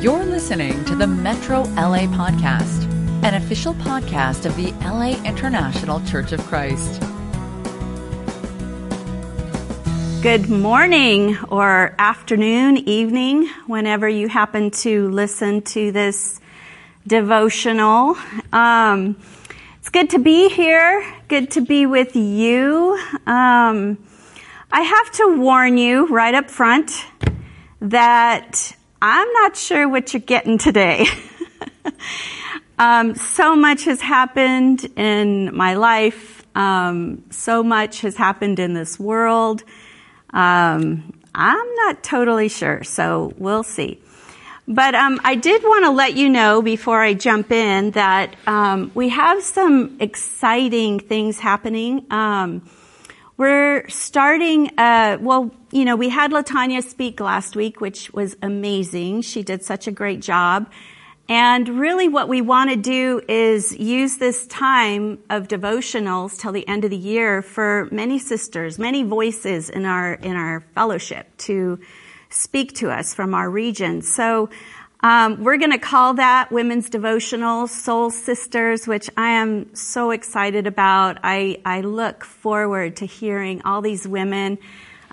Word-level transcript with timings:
You're 0.00 0.26
listening 0.26 0.84
to 0.84 0.94
the 0.94 1.06
Metro 1.06 1.62
LA 1.62 2.00
Podcast, 2.00 2.84
an 3.24 3.32
official 3.32 3.72
podcast 3.72 4.44
of 4.44 4.54
the 4.54 4.72
LA 4.84 5.18
International 5.24 6.04
Church 6.04 6.32
of 6.32 6.40
Christ. 6.40 7.00
Good 10.22 10.50
morning 10.50 11.38
or 11.48 11.94
afternoon, 11.98 12.76
evening, 12.76 13.48
whenever 13.66 14.06
you 14.06 14.28
happen 14.28 14.70
to 14.82 15.08
listen 15.08 15.62
to 15.62 15.90
this 15.92 16.42
devotional. 17.06 18.18
Um, 18.52 19.16
it's 19.78 19.88
good 19.88 20.10
to 20.10 20.18
be 20.18 20.50
here. 20.50 21.10
Good 21.28 21.52
to 21.52 21.62
be 21.62 21.86
with 21.86 22.14
you. 22.14 23.02
Um, 23.26 23.96
I 24.70 24.82
have 24.82 25.10
to 25.12 25.38
warn 25.38 25.78
you 25.78 26.06
right 26.08 26.34
up 26.34 26.50
front 26.50 27.06
that 27.80 28.76
I'm 29.00 29.30
not 29.32 29.56
sure 29.56 29.88
what 29.88 30.14
you're 30.14 30.20
getting 30.20 30.58
today. 30.58 31.06
um, 32.78 33.14
so 33.14 33.54
much 33.54 33.84
has 33.84 34.00
happened 34.00 34.84
in 34.96 35.54
my 35.54 35.74
life. 35.74 36.42
Um, 36.54 37.24
so 37.30 37.62
much 37.62 38.00
has 38.00 38.16
happened 38.16 38.58
in 38.58 38.72
this 38.72 38.98
world. 38.98 39.62
Um, 40.30 41.12
I'm 41.34 41.74
not 41.74 42.02
totally 42.02 42.48
sure, 42.48 42.82
so 42.84 43.34
we'll 43.36 43.62
see. 43.62 44.00
But 44.66 44.94
um, 44.94 45.20
I 45.22 45.34
did 45.36 45.62
want 45.62 45.84
to 45.84 45.90
let 45.90 46.16
you 46.16 46.30
know 46.30 46.62
before 46.62 47.00
I 47.00 47.12
jump 47.12 47.52
in 47.52 47.92
that 47.92 48.34
um, 48.46 48.90
we 48.94 49.10
have 49.10 49.42
some 49.42 49.98
exciting 50.00 50.98
things 50.98 51.38
happening. 51.38 52.06
We're 53.38 53.86
starting. 53.90 54.70
Uh, 54.78 55.18
well, 55.20 55.50
you 55.70 55.84
know, 55.84 55.94
we 55.94 56.08
had 56.08 56.30
Latanya 56.30 56.82
speak 56.82 57.20
last 57.20 57.54
week, 57.54 57.82
which 57.82 58.10
was 58.14 58.34
amazing. 58.40 59.20
She 59.22 59.42
did 59.42 59.62
such 59.62 59.86
a 59.86 59.92
great 59.92 60.22
job. 60.22 60.70
And 61.28 61.68
really 61.68 62.08
what 62.08 62.30
we 62.30 62.40
want 62.40 62.70
to 62.70 62.76
do 62.76 63.20
is 63.28 63.76
use 63.76 64.16
this 64.16 64.46
time 64.46 65.18
of 65.28 65.48
devotionals 65.48 66.40
till 66.40 66.52
the 66.52 66.66
end 66.66 66.84
of 66.84 66.90
the 66.90 66.96
year 66.96 67.42
for 67.42 67.88
many 67.90 68.18
sisters, 68.18 68.78
many 68.78 69.02
voices 69.02 69.68
in 69.68 69.84
our, 69.84 70.14
in 70.14 70.34
our 70.36 70.60
fellowship 70.74 71.26
to 71.38 71.78
speak 72.30 72.74
to 72.74 72.90
us 72.90 73.12
from 73.12 73.34
our 73.34 73.50
region. 73.50 74.02
So 74.02 74.48
um, 75.00 75.44
we're 75.44 75.58
going 75.58 75.72
to 75.72 75.78
call 75.78 76.14
that 76.14 76.50
Women's 76.50 76.88
Devotional 76.88 77.66
Soul 77.66 78.10
Sisters, 78.10 78.86
which 78.86 79.10
I 79.16 79.30
am 79.32 79.74
so 79.74 80.10
excited 80.10 80.66
about. 80.66 81.18
I, 81.22 81.60
I 81.64 81.82
look 81.82 82.24
forward 82.24 82.96
to 82.96 83.06
hearing 83.06 83.62
all 83.62 83.82
these 83.82 84.08
women, 84.08 84.58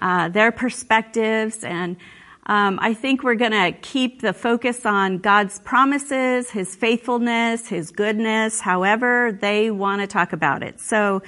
uh, 0.02 0.30
their 0.30 0.52
perspectives, 0.52 1.64
and 1.64 1.98
um, 2.46 2.80
I 2.82 2.94
think 2.94 3.24
we're 3.24 3.36
going 3.36 3.52
to 3.52 3.72
keep 3.72 4.22
the 4.22 4.34
focus 4.34 4.86
on 4.86 5.18
God's 5.18 5.60
promises, 5.60 6.50
His 6.50 6.76
faithfulness, 6.76 7.68
His 7.68 7.92
goodness, 7.92 8.60
however 8.60 9.38
they 9.40 9.70
want 9.70 10.02
to 10.02 10.08
talk 10.08 10.34
about 10.34 10.64
it. 10.64 10.80
So 10.80 11.24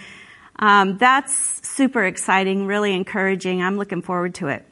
um, 0.57 0.97
that's 0.97 1.67
super 1.67 2.05
exciting, 2.05 2.65
really 2.65 2.93
encouraging. 2.93 3.61
I'm 3.61 3.77
looking 3.77 4.01
forward 4.01 4.35
to 4.35 4.47
it. 4.47 4.65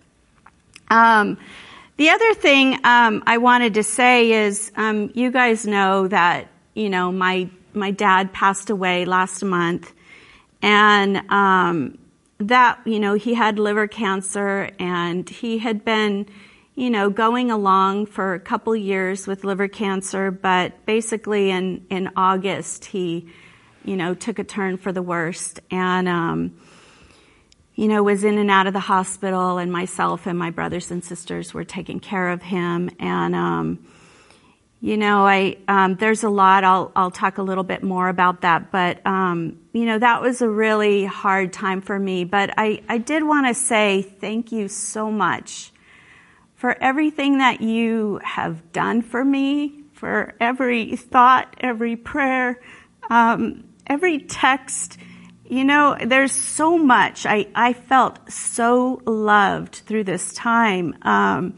The 1.95 2.09
other 2.09 2.33
thing 2.33 2.79
um, 2.83 3.21
I 3.27 3.37
wanted 3.37 3.75
to 3.75 3.83
say 3.83 4.31
is, 4.31 4.71
um, 4.75 5.11
you 5.13 5.29
guys 5.29 5.67
know 5.67 6.07
that 6.07 6.47
you 6.73 6.89
know 6.89 7.11
my 7.11 7.49
my 7.73 7.91
dad 7.91 8.33
passed 8.33 8.71
away 8.71 9.05
last 9.05 9.43
month, 9.43 9.93
and 10.63 11.17
um, 11.31 11.99
that 12.39 12.79
you 12.85 12.99
know 12.99 13.13
he 13.13 13.35
had 13.35 13.59
liver 13.59 13.87
cancer, 13.87 14.71
and 14.79 15.29
he 15.29 15.59
had 15.59 15.85
been 15.85 16.25
you 16.73 16.89
know 16.89 17.11
going 17.11 17.51
along 17.51 18.07
for 18.07 18.33
a 18.33 18.39
couple 18.39 18.75
years 18.75 19.27
with 19.27 19.43
liver 19.43 19.67
cancer, 19.67 20.31
but 20.31 20.87
basically 20.87 21.51
in 21.51 21.85
in 21.91 22.09
August 22.15 22.85
he 22.85 23.29
you 23.85 23.95
know 23.95 24.15
took 24.15 24.39
a 24.39 24.43
turn 24.43 24.77
for 24.77 24.91
the 24.91 25.03
worst, 25.03 25.59
and 25.69 26.07
um, 26.07 26.57
you 27.75 27.87
know, 27.87 28.03
was 28.03 28.23
in 28.23 28.37
and 28.37 28.51
out 28.51 28.67
of 28.67 28.73
the 28.73 28.79
hospital, 28.79 29.57
and 29.57 29.71
myself 29.71 30.27
and 30.27 30.37
my 30.37 30.49
brothers 30.49 30.91
and 30.91 31.03
sisters 31.03 31.53
were 31.53 31.63
taking 31.63 31.99
care 31.99 32.29
of 32.29 32.41
him. 32.41 32.89
And, 32.99 33.33
um, 33.35 33.85
you 34.83 34.97
know, 34.97 35.25
I 35.25 35.55
um, 35.69 35.95
there's 35.95 36.23
a 36.23 36.29
lot. 36.29 36.65
I'll 36.65 36.91
I'll 36.93 37.09
talk 37.09 37.37
a 37.37 37.41
little 37.41 37.63
bit 37.63 37.83
more 37.83 38.09
about 38.09 38.41
that, 38.41 38.69
but 38.69 38.99
um, 39.07 39.57
you 39.71 39.85
know, 39.85 39.97
that 39.97 40.21
was 40.21 40.41
a 40.41 40.49
really 40.49 41.05
hard 41.05 41.53
time 41.53 41.79
for 41.79 41.97
me. 41.97 42.25
But 42.25 42.53
I 42.57 42.81
I 42.89 42.97
did 42.97 43.23
want 43.23 43.47
to 43.47 43.53
say 43.53 44.01
thank 44.01 44.51
you 44.51 44.67
so 44.67 45.09
much 45.09 45.71
for 46.55 46.77
everything 46.83 47.37
that 47.37 47.61
you 47.61 48.19
have 48.25 48.73
done 48.73 49.01
for 49.01 49.23
me, 49.23 49.83
for 49.93 50.33
every 50.41 50.97
thought, 50.97 51.55
every 51.61 51.95
prayer, 51.95 52.59
um, 53.09 53.63
every 53.87 54.19
text 54.19 54.97
you 55.45 55.63
know, 55.65 55.97
there's 56.03 56.31
so 56.31 56.77
much. 56.77 57.25
I, 57.25 57.47
I 57.53 57.73
felt 57.73 58.31
so 58.31 59.01
loved 59.05 59.75
through 59.75 60.05
this 60.05 60.33
time. 60.33 60.95
Um, 61.01 61.57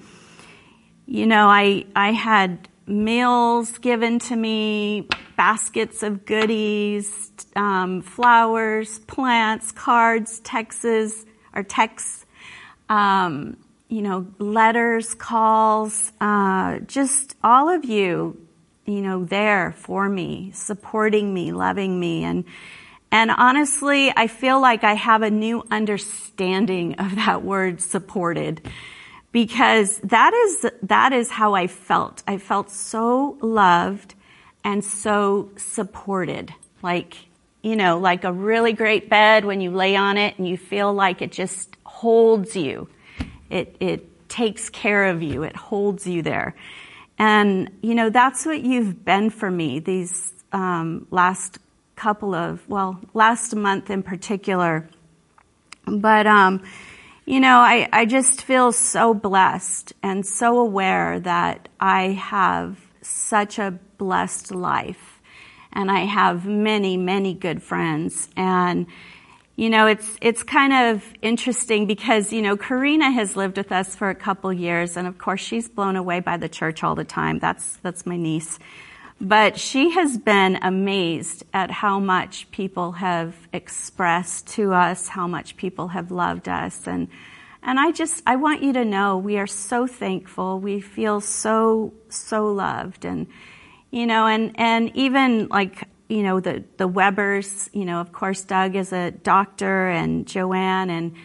you 1.06 1.28
know, 1.28 1.48
I, 1.48 1.86
I 1.96 2.12
had 2.12 2.68
meals 2.88 3.78
given 3.78 4.20
to 4.20 4.36
me, 4.36 5.08
baskets 5.38 6.04
of 6.04 6.26
goodies, 6.26 7.32
um, 7.56 8.02
flowers, 8.02 9.00
plants, 9.00 9.72
cards, 9.72 10.40
texts, 10.40 11.26
or 11.54 11.64
texts, 11.64 12.26
um, 12.90 13.58
you 13.88 14.02
know, 14.02 14.28
letters, 14.40 15.14
calls, 15.14 16.12
uh, 16.20 16.80
just 16.80 17.36
all 17.44 17.70
of 17.70 17.86
you, 17.86 18.40
you 18.86 19.02
know, 19.02 19.24
there 19.26 19.74
for 19.78 20.10
me, 20.10 20.52
supporting 20.54 21.34
me, 21.34 21.52
loving 21.52 22.00
me, 22.00 22.24
and 22.24 22.46
and 23.16 23.32
honestly, 23.32 24.12
I 24.14 24.28
feel 24.28 24.60
like 24.60 24.84
I 24.84 24.94
have 24.96 25.22
a 25.22 25.32
new 25.32 25.64
understanding 25.72 26.96
of 26.96 27.16
that 27.16 27.44
word 27.44 27.80
supported 27.80 28.60
because 29.32 30.00
that 30.00 30.34
is, 30.34 30.66
that 30.84 31.14
is 31.14 31.30
how 31.30 31.54
I 31.54 31.68
felt. 31.68 32.24
I 32.28 32.40
felt 32.40 32.70
so 32.70 33.38
loved 33.40 34.16
and 34.66 34.84
so 34.84 35.50
supported. 35.56 36.54
Like, 36.84 37.16
you 37.62 37.78
know, 37.78 38.00
like 38.00 38.26
a 38.26 38.34
really 38.34 38.74
great 38.74 39.10
bed 39.10 39.46
when 39.46 39.62
you 39.62 39.72
lay 39.72 39.96
on 39.96 40.18
it 40.18 40.38
and 40.38 40.46
you 40.46 40.58
feel 40.58 40.94
like 40.94 41.22
it 41.22 41.32
just 41.32 41.74
holds 41.86 42.58
you. 42.58 42.90
It, 43.50 43.78
it 43.80 44.28
takes 44.28 44.70
care 44.70 45.06
of 45.06 45.24
you. 45.24 45.44
It 45.44 45.56
holds 45.56 46.06
you 46.06 46.22
there. 46.22 46.54
And, 47.18 47.72
you 47.82 47.96
know, 47.96 48.10
that's 48.10 48.46
what 48.46 48.62
you've 48.62 49.06
been 49.06 49.30
for 49.30 49.50
me 49.50 49.80
these 49.80 50.34
um, 50.52 51.08
last 51.12 51.60
couple 51.96 52.36
of, 52.36 52.68
well, 52.68 53.00
last 53.14 53.56
month 53.56 53.90
in 53.90 54.04
particular. 54.04 54.88
But, 55.86 56.28
um, 56.28 56.64
you 57.26 57.40
know, 57.40 57.58
I, 57.58 57.88
I 57.92 58.06
just 58.06 58.44
feel 58.44 58.72
so 58.72 59.14
blessed 59.14 59.94
and 60.04 60.26
so 60.26 60.60
aware 60.60 61.20
that 61.22 61.70
I 61.80 62.10
have 62.10 62.78
such 63.02 63.60
a 63.60 63.80
blessed 63.98 64.54
life. 64.54 65.22
And 65.74 65.92
I 65.92 66.06
have 66.06 66.46
many, 66.46 66.96
many 66.96 67.34
good 67.34 67.62
friends. 67.62 68.30
And, 68.38 68.88
you 69.58 69.70
know, 69.70 69.88
it's, 69.88 70.18
it's 70.22 70.44
kind 70.44 70.74
of 70.74 71.04
interesting 71.22 71.86
because, 71.86 72.32
you 72.32 72.42
know, 72.42 72.56
Karina 72.56 73.12
has 73.12 73.36
lived 73.36 73.58
with 73.58 73.72
us 73.72 73.96
for 73.96 74.10
a 74.10 74.16
couple 74.16 74.54
years. 74.54 74.96
And 74.96 75.08
of 75.08 75.18
course, 75.18 75.42
she's 75.42 75.68
blown 75.68 75.96
away 75.96 76.22
by 76.22 76.38
the 76.38 76.48
church 76.48 76.84
all 76.84 76.96
the 76.96 77.04
time. 77.04 77.40
That's, 77.40 77.78
that's 77.78 78.06
my 78.06 78.16
niece. 78.16 78.58
But 79.20 79.58
she 79.58 79.92
has 79.92 80.18
been 80.18 80.60
amazed 80.62 81.46
at 81.54 81.72
how 81.72 82.00
much 82.00 82.52
people 82.52 82.94
have 82.94 83.36
expressed 83.54 84.48
to 84.48 84.74
us, 84.74 85.08
how 85.08 85.26
much 85.26 85.56
people 85.56 85.88
have 85.90 86.12
loved 86.12 86.50
us. 86.50 86.86
And, 86.86 87.08
and 87.64 87.80
I 87.80 87.92
just, 87.92 88.22
I 88.28 88.36
want 88.36 88.62
you 88.62 88.74
to 88.74 88.84
know 88.84 89.18
we 89.18 89.38
are 89.38 89.48
so 89.48 89.88
thankful. 89.88 90.60
We 90.60 90.82
feel 90.82 91.22
so, 91.22 91.94
so 92.10 92.48
loved. 92.48 93.06
And, 93.06 93.28
you 93.90 94.06
know, 94.06 94.28
and, 94.28 94.52
and 94.56 94.92
even 94.96 95.48
like, 95.48 95.88
you 96.10 96.22
know, 96.22 96.42
the, 96.42 96.66
the 96.78 96.88
Webbers, 96.88 97.70
you 97.74 97.86
know, 97.86 98.02
of 98.02 98.12
course, 98.12 98.44
Doug 98.44 98.76
is 98.76 98.92
a 98.92 99.12
doctor 99.12 99.88
and 99.88 100.28
Joanne 100.28 100.90
and, 100.90 101.16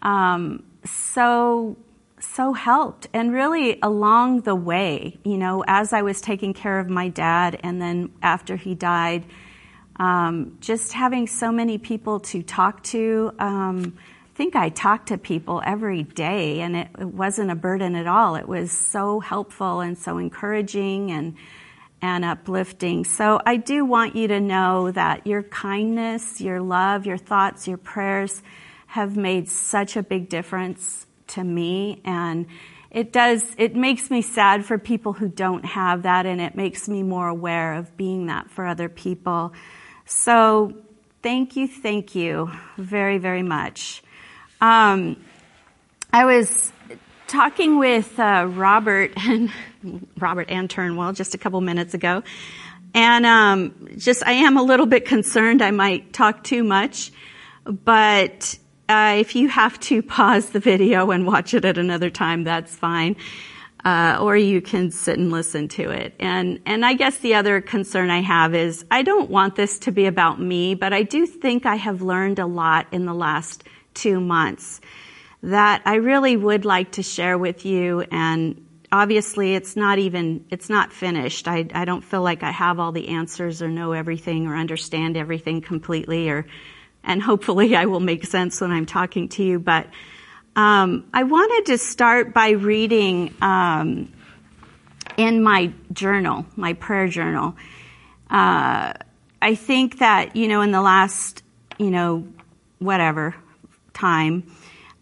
um, 0.00 0.64
so 0.84 1.76
so 2.22 2.52
helped. 2.52 3.08
And 3.12 3.32
really 3.32 3.78
along 3.82 4.42
the 4.42 4.54
way, 4.54 5.18
you 5.24 5.36
know, 5.36 5.64
as 5.66 5.92
I 5.92 6.02
was 6.02 6.20
taking 6.20 6.54
care 6.54 6.78
of 6.78 6.88
my 6.88 7.08
dad 7.08 7.58
and 7.62 7.80
then 7.80 8.12
after 8.22 8.56
he 8.56 8.74
died, 8.74 9.24
um, 9.96 10.56
just 10.60 10.92
having 10.92 11.26
so 11.26 11.52
many 11.52 11.78
people 11.78 12.20
to 12.20 12.42
talk 12.42 12.82
to. 12.84 13.32
Um, 13.38 13.98
I 14.32 14.34
think 14.34 14.56
I 14.56 14.70
talked 14.70 15.08
to 15.08 15.18
people 15.18 15.62
every 15.64 16.04
day 16.04 16.60
and 16.60 16.76
it, 16.76 16.88
it 16.98 17.06
wasn't 17.06 17.50
a 17.50 17.54
burden 17.54 17.94
at 17.94 18.06
all. 18.06 18.36
It 18.36 18.48
was 18.48 18.72
so 18.72 19.20
helpful 19.20 19.80
and 19.80 19.98
so 19.98 20.18
encouraging 20.18 21.10
and 21.10 21.36
and 22.04 22.24
uplifting. 22.24 23.04
So 23.04 23.40
I 23.46 23.58
do 23.58 23.84
want 23.84 24.16
you 24.16 24.26
to 24.28 24.40
know 24.40 24.90
that 24.90 25.24
your 25.24 25.44
kindness, 25.44 26.40
your 26.40 26.60
love, 26.60 27.06
your 27.06 27.16
thoughts, 27.16 27.68
your 27.68 27.76
prayers 27.76 28.42
have 28.88 29.16
made 29.16 29.48
such 29.48 29.96
a 29.96 30.02
big 30.02 30.28
difference 30.28 31.06
to 31.32 31.44
me 31.44 32.00
and 32.04 32.46
it 32.90 33.10
does, 33.10 33.42
it 33.56 33.74
makes 33.74 34.10
me 34.10 34.20
sad 34.20 34.66
for 34.66 34.78
people 34.78 35.14
who 35.14 35.28
don't 35.28 35.64
have 35.64 36.02
that 36.02 36.26
and 36.26 36.40
it 36.40 36.54
makes 36.54 36.88
me 36.88 37.02
more 37.02 37.26
aware 37.26 37.74
of 37.74 37.96
being 37.96 38.26
that 38.26 38.50
for 38.50 38.66
other 38.66 38.90
people. 38.90 39.54
So 40.04 40.74
thank 41.22 41.56
you, 41.56 41.66
thank 41.66 42.14
you 42.14 42.50
very, 42.76 43.16
very 43.16 43.42
much. 43.42 44.02
Um, 44.60 45.16
I 46.12 46.26
was 46.26 46.70
talking 47.26 47.78
with 47.78 48.20
uh, 48.20 48.46
Robert 48.46 49.12
and 49.16 49.50
Robert 50.18 50.50
and 50.50 50.68
Turnwell 50.68 51.14
just 51.14 51.34
a 51.34 51.38
couple 51.38 51.60
minutes 51.62 51.94
ago, 51.94 52.22
and 52.94 53.24
um, 53.24 53.88
just 53.96 54.22
I 54.24 54.32
am 54.32 54.58
a 54.58 54.62
little 54.62 54.86
bit 54.86 55.06
concerned 55.06 55.62
I 55.62 55.70
might 55.70 56.12
talk 56.12 56.44
too 56.44 56.62
much, 56.62 57.10
but 57.64 58.58
uh, 58.92 59.14
if 59.16 59.34
you 59.34 59.48
have 59.48 59.80
to 59.80 60.02
pause 60.02 60.50
the 60.50 60.60
video 60.60 61.10
and 61.10 61.26
watch 61.26 61.54
it 61.54 61.64
at 61.64 61.78
another 61.78 62.10
time, 62.10 62.44
that's 62.44 62.76
fine. 62.76 63.16
Uh, 63.84 64.18
or 64.20 64.36
you 64.36 64.60
can 64.60 64.90
sit 64.90 65.18
and 65.18 65.32
listen 65.32 65.66
to 65.66 65.90
it. 65.90 66.14
And 66.20 66.60
and 66.66 66.84
I 66.86 66.92
guess 66.92 67.18
the 67.18 67.34
other 67.34 67.60
concern 67.60 68.10
I 68.10 68.20
have 68.20 68.54
is 68.54 68.84
I 68.90 69.02
don't 69.02 69.28
want 69.28 69.56
this 69.56 69.80
to 69.80 69.92
be 69.92 70.06
about 70.06 70.40
me, 70.40 70.74
but 70.76 70.92
I 70.92 71.02
do 71.02 71.26
think 71.26 71.66
I 71.66 71.76
have 71.76 72.02
learned 72.02 72.38
a 72.38 72.46
lot 72.46 72.86
in 72.92 73.06
the 73.06 73.14
last 73.14 73.64
two 73.94 74.20
months 74.20 74.80
that 75.42 75.82
I 75.84 75.96
really 75.96 76.36
would 76.36 76.64
like 76.64 76.92
to 76.92 77.02
share 77.02 77.36
with 77.36 77.64
you. 77.64 78.02
And 78.12 78.64
obviously, 78.92 79.56
it's 79.56 79.74
not 79.74 79.98
even 79.98 80.44
it's 80.50 80.68
not 80.68 80.92
finished. 80.92 81.48
I 81.48 81.66
I 81.74 81.84
don't 81.84 82.04
feel 82.04 82.22
like 82.22 82.44
I 82.44 82.52
have 82.52 82.78
all 82.78 82.92
the 82.92 83.08
answers 83.08 83.62
or 83.62 83.68
know 83.68 83.92
everything 83.92 84.46
or 84.46 84.54
understand 84.54 85.16
everything 85.16 85.60
completely 85.60 86.28
or 86.28 86.46
and 87.04 87.22
hopefully 87.22 87.74
I 87.76 87.86
will 87.86 88.00
make 88.00 88.24
sense 88.24 88.60
when 88.60 88.70
I'm 88.70 88.86
talking 88.86 89.28
to 89.30 89.42
you. 89.42 89.58
But 89.58 89.88
um, 90.54 91.08
I 91.12 91.22
wanted 91.22 91.72
to 91.72 91.78
start 91.78 92.34
by 92.34 92.50
reading 92.50 93.34
um, 93.40 94.12
in 95.16 95.42
my 95.42 95.72
journal, 95.92 96.46
my 96.56 96.74
prayer 96.74 97.08
journal. 97.08 97.56
Uh, 98.30 98.92
I 99.40 99.54
think 99.54 99.98
that 99.98 100.36
you 100.36 100.48
know 100.48 100.60
in 100.60 100.70
the 100.70 100.82
last 100.82 101.42
you 101.78 101.90
know 101.90 102.26
whatever 102.78 103.34
time, 103.92 104.44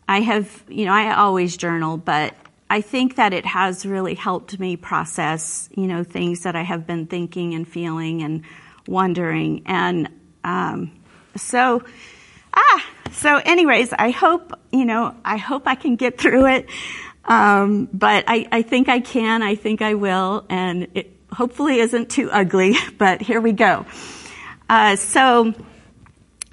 I 0.08 0.20
have 0.20 0.64
you 0.68 0.84
know 0.84 0.92
I 0.92 1.14
always 1.14 1.56
journal, 1.56 1.96
but 1.96 2.34
I 2.68 2.80
think 2.80 3.16
that 3.16 3.32
it 3.32 3.44
has 3.44 3.84
really 3.84 4.14
helped 4.14 4.58
me 4.58 4.76
process 4.76 5.68
you 5.74 5.86
know 5.86 6.04
things 6.04 6.44
that 6.44 6.56
I 6.56 6.62
have 6.62 6.86
been 6.86 7.06
thinking 7.06 7.54
and 7.54 7.66
feeling 7.68 8.22
and 8.22 8.42
wondering 8.86 9.62
and. 9.66 10.08
Um, 10.42 10.99
so, 11.36 11.82
ah, 12.54 12.86
so 13.12 13.36
anyways, 13.36 13.92
I 13.92 14.10
hope, 14.10 14.58
you 14.72 14.84
know, 14.84 15.14
I 15.24 15.36
hope 15.36 15.66
I 15.66 15.74
can 15.74 15.96
get 15.96 16.18
through 16.18 16.46
it. 16.46 16.66
Um, 17.24 17.88
but 17.92 18.24
I, 18.26 18.46
I 18.50 18.62
think 18.62 18.88
I 18.88 19.00
can. 19.00 19.42
I 19.42 19.54
think 19.54 19.82
I 19.82 19.94
will. 19.94 20.44
And 20.48 20.88
it 20.94 21.12
hopefully 21.32 21.78
isn't 21.78 22.10
too 22.10 22.30
ugly, 22.30 22.76
but 22.98 23.20
here 23.20 23.40
we 23.40 23.52
go. 23.52 23.86
Uh, 24.68 24.96
so, 24.96 25.54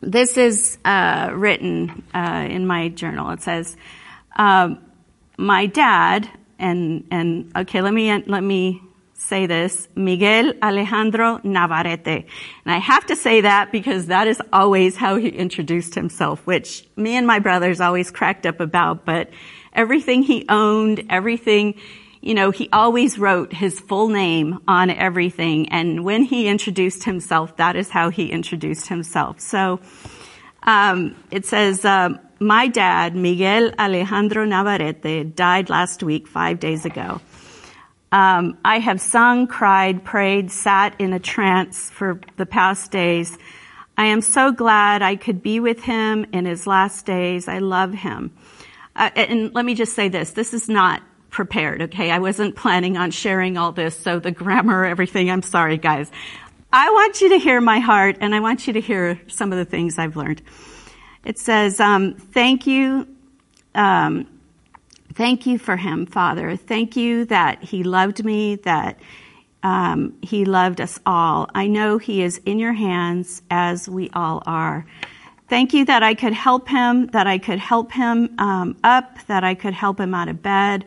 this 0.02 0.38
is 0.38 0.78
uh, 0.86 1.32
written 1.34 2.04
uh, 2.14 2.48
in 2.50 2.68
my 2.68 2.90
journal. 2.90 3.32
It 3.32 3.42
says, 3.42 3.76
um, 4.36 4.80
"My 5.38 5.66
dad 5.66 6.30
and 6.60 7.08
and 7.12 7.52
okay, 7.56 7.82
let 7.82 7.94
me 7.94 8.12
let 8.26 8.44
me 8.44 8.82
say 9.18 9.48
this, 9.48 9.88
Miguel 9.96 10.54
Alejandro 10.62 11.42
Navarrete. 11.44 12.26
And 12.66 12.74
I 12.74 12.78
have 12.78 13.06
to 13.08 13.16
say 13.16 13.42
that 13.42 13.72
because 13.72 14.08
that 14.08 14.28
is 14.28 14.42
always 14.54 14.96
how 14.96 15.18
he 15.18 15.28
introduced 15.30 15.96
himself, 15.96 16.46
which 16.46 16.88
me 16.96 17.16
and 17.16 17.26
my 17.26 17.40
brothers 17.40 17.82
always 17.82 18.12
cracked 18.12 18.46
up 18.46 18.60
about, 18.60 19.06
but 19.06 19.30
everything 19.74 20.22
he 20.22 20.46
owned, 20.48 21.04
everything, 21.10 21.76
you 22.22 22.36
know, 22.36 22.52
he 22.52 22.70
always 22.72 23.18
wrote 23.18 23.54
his 23.54 23.80
full 23.80 24.08
name 24.08 24.60
on 24.68 24.92
everything. 24.92 25.70
And 25.70 26.06
when 26.06 26.22
he 26.22 26.48
introduced 26.48 27.04
himself, 27.04 27.58
that 27.58 27.76
is 27.76 27.90
how 27.90 28.10
he 28.10 28.32
introduced 28.32 28.88
himself. 28.88 29.40
So, 29.40 29.80
um, 30.64 31.16
it 31.32 31.46
says, 31.46 31.84
uh, 31.86 32.10
my 32.40 32.68
dad, 32.68 33.16
Miguel 33.16 33.72
Alejandro 33.80 34.46
Navarrete, 34.46 35.36
died 35.36 35.70
last 35.70 36.04
week, 36.04 36.28
five 36.28 36.60
days 36.60 36.86
ago. 36.86 37.20
Um, 38.12 38.58
I 38.64 38.80
have 38.80 39.02
sung, 39.02 39.48
cried, 39.48 40.06
prayed, 40.06 40.52
sat 40.52 41.00
in 41.00 41.14
a 41.14 41.20
trance 41.20 41.90
for 41.90 42.20
the 42.38 42.46
past 42.46 42.92
days. 42.92 43.38
I 43.98 44.06
am 44.06 44.22
so 44.22 44.52
glad 44.52 45.02
I 45.02 45.16
could 45.16 45.42
be 45.42 45.60
with 45.60 45.82
him 45.82 46.26
in 46.32 46.46
his 46.46 46.68
last 46.68 47.06
days. 47.06 47.48
I 47.48 47.60
love 47.60 47.94
him. 47.94 48.32
Uh, 48.96 49.10
and 49.16 49.54
let 49.54 49.66
me 49.66 49.76
just 49.76 49.94
say 49.94 50.08
this. 50.08 50.32
This 50.32 50.54
is 50.54 50.70
not 50.70 51.02
prepared, 51.30 51.82
okay? 51.84 52.10
I 52.12 52.20
wasn't 52.20 52.56
planning 52.56 52.96
on 52.98 53.12
sharing 53.12 53.58
all 53.58 53.72
this, 53.72 53.98
so 53.98 54.20
the 54.20 54.32
grammar, 54.32 54.86
everything, 54.86 55.30
I'm 55.30 55.42
sorry, 55.42 55.78
guys. 55.78 56.10
I 56.72 56.90
want 56.90 57.22
you 57.22 57.30
to 57.30 57.38
hear 57.38 57.60
my 57.62 57.80
heart, 57.80 58.18
and 58.22 58.34
I 58.34 58.40
want 58.40 58.68
you 58.68 58.74
to 58.74 58.82
hear 58.82 59.20
some 59.28 59.52
of 59.52 59.58
the 59.58 59.66
things 59.66 60.00
I've 60.00 60.16
learned. 60.16 60.42
It 61.26 61.38
says, 61.38 61.80
um, 61.80 62.16
thank 62.16 62.68
you, 62.68 63.08
um, 63.76 64.28
Thank 65.18 65.48
you 65.48 65.58
for 65.58 65.76
him, 65.76 66.06
Father. 66.06 66.56
Thank 66.56 66.96
you 66.96 67.26
that 67.26 67.64
he 67.64 67.82
loved 67.82 68.24
me, 68.24 68.58
that 68.58 69.00
um, 69.64 70.16
he 70.22 70.46
loved 70.46 70.80
us 70.80 71.00
all. 71.08 71.50
I 71.56 71.66
know 71.66 71.98
he 71.98 72.22
is 72.22 72.40
in 72.46 72.60
your 72.60 72.74
hands 72.74 73.42
as 73.50 73.90
we 73.90 74.12
all 74.14 74.44
are. 74.46 74.86
Thank 75.50 75.74
you 75.74 75.86
that 75.86 76.04
I 76.04 76.14
could 76.14 76.34
help 76.34 76.70
him, 76.70 77.08
that 77.08 77.26
I 77.26 77.40
could 77.40 77.58
help 77.58 77.92
him 77.92 78.36
um, 78.38 78.78
up, 78.84 79.18
that 79.26 79.44
I 79.44 79.56
could 79.56 79.74
help 79.74 80.00
him 80.00 80.14
out 80.14 80.28
of 80.28 80.44
bed. 80.44 80.86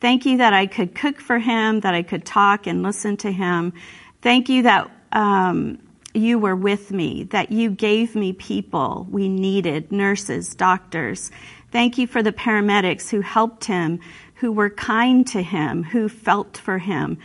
Thank 0.00 0.26
you 0.26 0.36
that 0.38 0.52
I 0.52 0.66
could 0.66 0.94
cook 0.94 1.20
for 1.20 1.40
him, 1.40 1.80
that 1.80 1.92
I 1.92 2.04
could 2.04 2.24
talk 2.24 2.68
and 2.68 2.84
listen 2.84 3.16
to 3.16 3.32
him. 3.32 3.72
Thank 4.20 4.48
you 4.48 4.62
that 4.62 4.92
um, 5.10 5.80
you 6.14 6.38
were 6.38 6.54
with 6.54 6.92
me, 6.92 7.24
that 7.24 7.50
you 7.50 7.70
gave 7.70 8.14
me 8.14 8.32
people 8.32 9.08
we 9.10 9.28
needed, 9.28 9.90
nurses, 9.90 10.54
doctors, 10.54 11.32
Thank 11.72 11.98
you 11.98 12.06
for 12.06 12.22
the 12.22 12.32
paramedics 12.32 13.08
who 13.08 13.22
helped 13.22 13.64
him, 13.64 14.00
who 14.36 14.52
were 14.52 14.70
kind 14.70 15.26
to 15.28 15.42
him, 15.42 15.82
who 15.82 16.08
felt 16.08 16.58
for 16.58 16.78
him. 16.78 17.18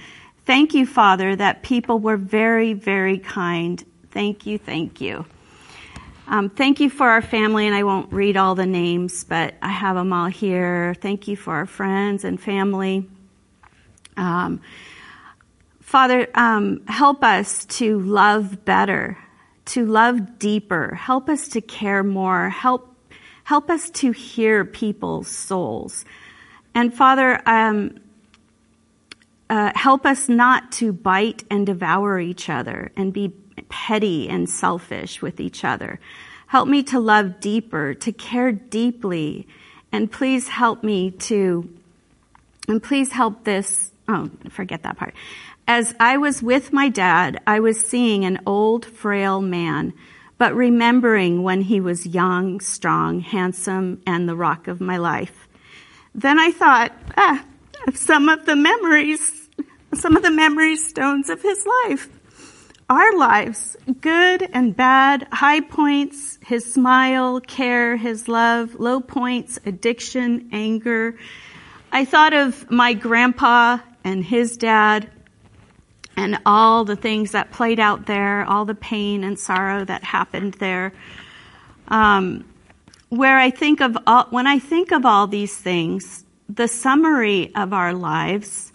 Thank 0.45 0.73
you, 0.73 0.85
Father, 0.85 1.35
that 1.35 1.63
people 1.63 1.99
were 1.99 2.15
very, 2.15 2.73
very 2.73 3.17
kind. 3.17 3.83
Thank 4.11 4.45
you, 4.45 4.57
thank 4.57 5.01
you. 5.01 5.25
Um, 6.29 6.49
thank 6.49 6.79
you 6.79 6.89
for 6.89 7.09
our 7.09 7.21
family, 7.21 7.67
and 7.67 7.75
I 7.75 7.83
won't 7.83 8.11
read 8.13 8.38
all 8.38 8.55
the 8.55 8.65
names, 8.65 9.25
but 9.25 9.55
I 9.61 9.69
have 9.69 9.95
them 9.95 10.13
all 10.13 10.27
here. 10.27 10.95
Thank 11.01 11.27
you 11.27 11.35
for 11.35 11.53
our 11.53 11.65
friends 11.65 12.23
and 12.23 12.39
family. 12.39 13.07
Um, 14.15 14.61
Father, 15.81 16.27
um, 16.36 16.86
help 16.88 17.24
us 17.24 17.65
to 17.65 18.00
love 18.00 18.65
better, 18.65 19.17
to 19.65 19.86
love 19.86 20.39
deeper. 20.39 20.95
Help 20.95 21.29
us 21.29 21.50
to 21.50 21.62
care 21.62 22.03
more. 22.03 22.50
Help 22.50 22.93
Help 23.48 23.70
us 23.70 23.89
to 23.89 24.12
hear 24.12 24.66
people's 24.66 25.30
souls. 25.30 26.04
And 26.75 26.94
Father, 26.94 27.42
um, 27.46 27.98
uh, 29.50 29.72
help 29.74 30.06
us 30.06 30.27
not 30.27 30.74
to 30.74 30.92
bite 30.92 31.46
and 31.50 31.66
devour 31.66 32.20
each 32.20 32.50
other 32.50 32.92
and 32.98 33.13
be 33.13 33.30
petty 33.70 34.27
and 34.27 34.50
selfish 34.50 35.22
with 35.22 35.39
each 35.39 35.63
other. 35.63 35.98
Help 36.48 36.68
me 36.68 36.84
to 36.84 37.00
love 37.00 37.39
deeper, 37.39 37.94
to 37.94 38.12
care 38.12 38.51
deeply, 38.51 39.48
and 39.94 40.12
please 40.12 40.50
help 40.50 40.84
me 40.84 41.12
to, 41.12 41.70
and 42.68 42.84
please 42.84 43.13
help 43.13 43.46
this, 43.46 43.92
oh, 44.10 44.30
forget 44.50 44.84
that 44.84 44.98
part. 44.98 45.13
As 45.70 45.96
I 46.01 46.18
was 46.18 46.44
with 46.44 46.74
my 46.74 46.89
dad, 46.89 47.39
I 47.48 47.62
was 47.62 47.80
seeing 47.80 48.25
an 48.25 48.42
old, 48.46 48.86
frail 48.86 49.39
man 49.39 49.94
but 50.38 50.56
remembering 50.56 51.44
when 51.44 51.62
he 51.62 51.79
was 51.79 52.06
young, 52.06 52.60
strong, 52.60 53.20
handsome, 53.20 54.01
and 54.06 54.27
the 54.27 54.36
rock 54.36 54.67
of 54.67 54.79
my 54.79 54.98
life. 54.98 55.48
Then 56.13 56.39
I 56.39 56.51
thought, 56.51 56.91
ah, 57.15 57.44
some 57.94 58.29
of 58.29 58.46
the 58.46 58.56
memories, 58.56 59.50
some 59.94 60.15
of 60.15 60.24
the 60.24 60.32
memory 60.32 60.75
stones 60.75 61.29
of 61.29 61.41
his 61.41 61.65
life. 61.86 62.10
Our 62.89 63.17
lives, 63.17 63.75
good 64.00 64.48
and 64.53 64.75
bad, 64.75 65.27
high 65.32 65.60
points, 65.60 66.39
his 66.46 66.74
smile, 66.74 67.41
care, 67.41 67.98
his 67.98 68.29
love, 68.29 68.75
low 68.75 69.01
points, 69.01 69.60
addiction, 69.65 70.50
anger. 70.53 71.17
I 71.91 72.06
thought 72.06 72.34
of 72.34 72.72
my 72.72 72.94
grandpa 72.94 73.79
and 74.06 74.24
his 74.24 74.56
dad, 74.56 75.10
and 76.17 76.39
all 76.45 76.83
the 76.83 76.95
things 76.95 77.31
that 77.31 77.51
played 77.51 77.79
out 77.79 78.07
there, 78.07 78.43
all 78.45 78.65
the 78.65 78.75
pain 78.75 79.24
and 79.24 79.39
sorrow 79.39 79.86
that 79.86 80.03
happened 80.03 80.55
there. 80.55 80.91
Um, 81.88 82.43
where 83.09 83.38
I 83.38 83.51
think 83.51 83.79
of 83.79 83.97
all, 84.07 84.25
when 84.31 84.47
I 84.47 84.59
think 84.59 84.91
of 84.91 85.05
all 85.05 85.27
these 85.27 85.55
things, 85.55 86.25
the 86.50 86.67
summary 86.67 87.55
of 87.55 87.71
our 87.71 87.93
lives, 87.93 88.74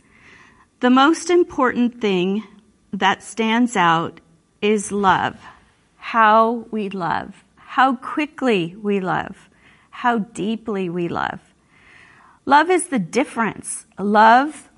the 0.80 0.88
most 0.88 1.28
important 1.28 2.00
thing 2.00 2.44
that 2.92 3.22
stands 3.22 3.76
out 3.76 4.20
is 4.60 4.92
love. 4.92 5.36
How 5.96 6.66
we 6.70 6.88
love. 6.88 7.44
How 7.56 7.96
quickly 7.96 8.76
we 8.80 9.00
love. 9.00 9.48
How 9.90 10.18
deeply 10.18 10.88
we 10.88 11.08
love. 11.08 11.40
Love 12.46 12.70
is 12.70 12.88
the 12.88 12.98
difference. 12.98 13.86
Love, 13.98 14.68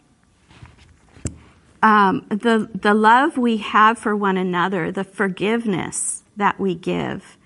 um, 1.84 2.24
the, 2.30 2.70
the 2.74 2.94
love 2.94 3.36
we 3.36 3.58
have 3.58 3.98
for 3.98 4.16
one 4.16 4.38
another, 4.38 4.90
the 4.90 5.04
forgiveness 5.04 6.22
that 6.34 6.58
we 6.58 6.74
give. 6.74 7.36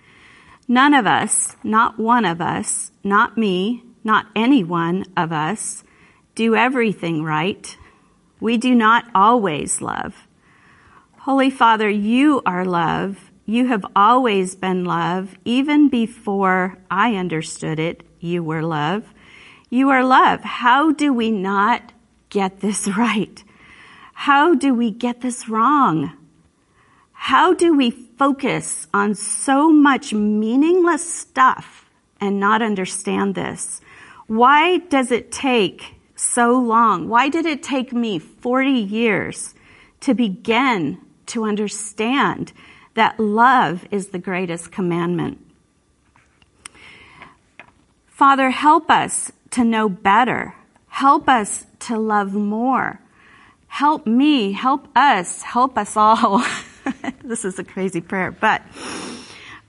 None 0.68 0.94
of 0.94 1.08
us, 1.08 1.56
not 1.64 1.98
one 1.98 2.24
of 2.24 2.40
us, 2.40 2.92
not 3.02 3.36
me, 3.36 3.82
not 4.04 4.26
any 4.36 4.62
one 4.62 5.04
of 5.16 5.32
us, 5.32 5.82
do 6.36 6.54
everything 6.54 7.24
right. 7.24 7.76
We 8.38 8.56
do 8.56 8.76
not 8.76 9.06
always 9.12 9.80
love. 9.80 10.28
Holy 11.22 11.50
Father, 11.50 11.90
you 11.90 12.40
are 12.46 12.64
love. 12.64 13.32
You 13.44 13.66
have 13.66 13.84
always 13.96 14.54
been 14.54 14.84
love. 14.84 15.36
Even 15.44 15.88
before 15.88 16.78
I 16.88 17.16
understood 17.16 17.80
it, 17.80 18.04
you 18.20 18.44
were 18.44 18.62
love. 18.62 19.02
You 19.68 19.88
are 19.88 20.04
love. 20.04 20.42
How 20.42 20.92
do 20.92 21.12
we 21.12 21.32
not 21.32 21.92
get 22.28 22.60
this 22.60 22.86
right? 22.96 23.42
How 24.22 24.52
do 24.56 24.74
we 24.74 24.90
get 24.90 25.20
this 25.20 25.48
wrong? 25.48 26.12
How 27.12 27.54
do 27.54 27.72
we 27.72 27.92
focus 27.92 28.88
on 28.92 29.14
so 29.14 29.70
much 29.70 30.12
meaningless 30.12 31.08
stuff 31.08 31.88
and 32.20 32.40
not 32.40 32.60
understand 32.60 33.36
this? 33.36 33.80
Why 34.26 34.78
does 34.78 35.12
it 35.12 35.30
take 35.30 35.94
so 36.16 36.58
long? 36.58 37.08
Why 37.08 37.28
did 37.28 37.46
it 37.46 37.62
take 37.62 37.92
me 37.92 38.18
40 38.18 38.70
years 38.72 39.54
to 40.00 40.14
begin 40.14 40.98
to 41.26 41.44
understand 41.44 42.52
that 42.94 43.20
love 43.20 43.86
is 43.92 44.08
the 44.08 44.18
greatest 44.18 44.72
commandment? 44.72 45.38
Father, 48.08 48.50
help 48.50 48.90
us 48.90 49.30
to 49.52 49.62
know 49.62 49.88
better. 49.88 50.56
Help 50.88 51.28
us 51.28 51.66
to 51.86 51.96
love 51.96 52.34
more. 52.34 53.00
Help 53.68 54.06
me, 54.06 54.52
help 54.52 54.88
us, 54.96 55.42
help 55.42 55.78
us 55.78 55.96
all. 55.96 56.44
this 57.22 57.44
is 57.44 57.58
a 57.58 57.64
crazy 57.64 58.00
prayer, 58.00 58.32
but 58.32 58.62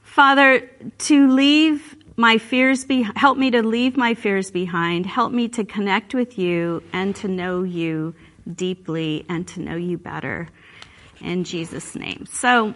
Father, 0.02 0.70
to 0.98 1.30
leave 1.30 1.96
my 2.18 2.38
fears 2.38 2.84
be, 2.84 3.04
help 3.16 3.38
me 3.38 3.52
to 3.52 3.64
leave 3.64 3.96
my 3.96 4.14
fears 4.14 4.52
behind. 4.52 5.06
Help 5.06 5.32
me 5.32 5.48
to 5.48 5.64
connect 5.64 6.14
with 6.14 6.38
you 6.38 6.84
and 6.92 7.16
to 7.16 7.30
know 7.30 7.64
you 7.64 8.14
deeply 8.54 9.26
and 9.30 9.48
to 9.48 9.62
know 9.62 9.78
you 9.78 9.98
better 9.98 10.50
in 11.22 11.46
Jesus' 11.46 11.96
name. 11.96 12.26
So, 12.26 12.74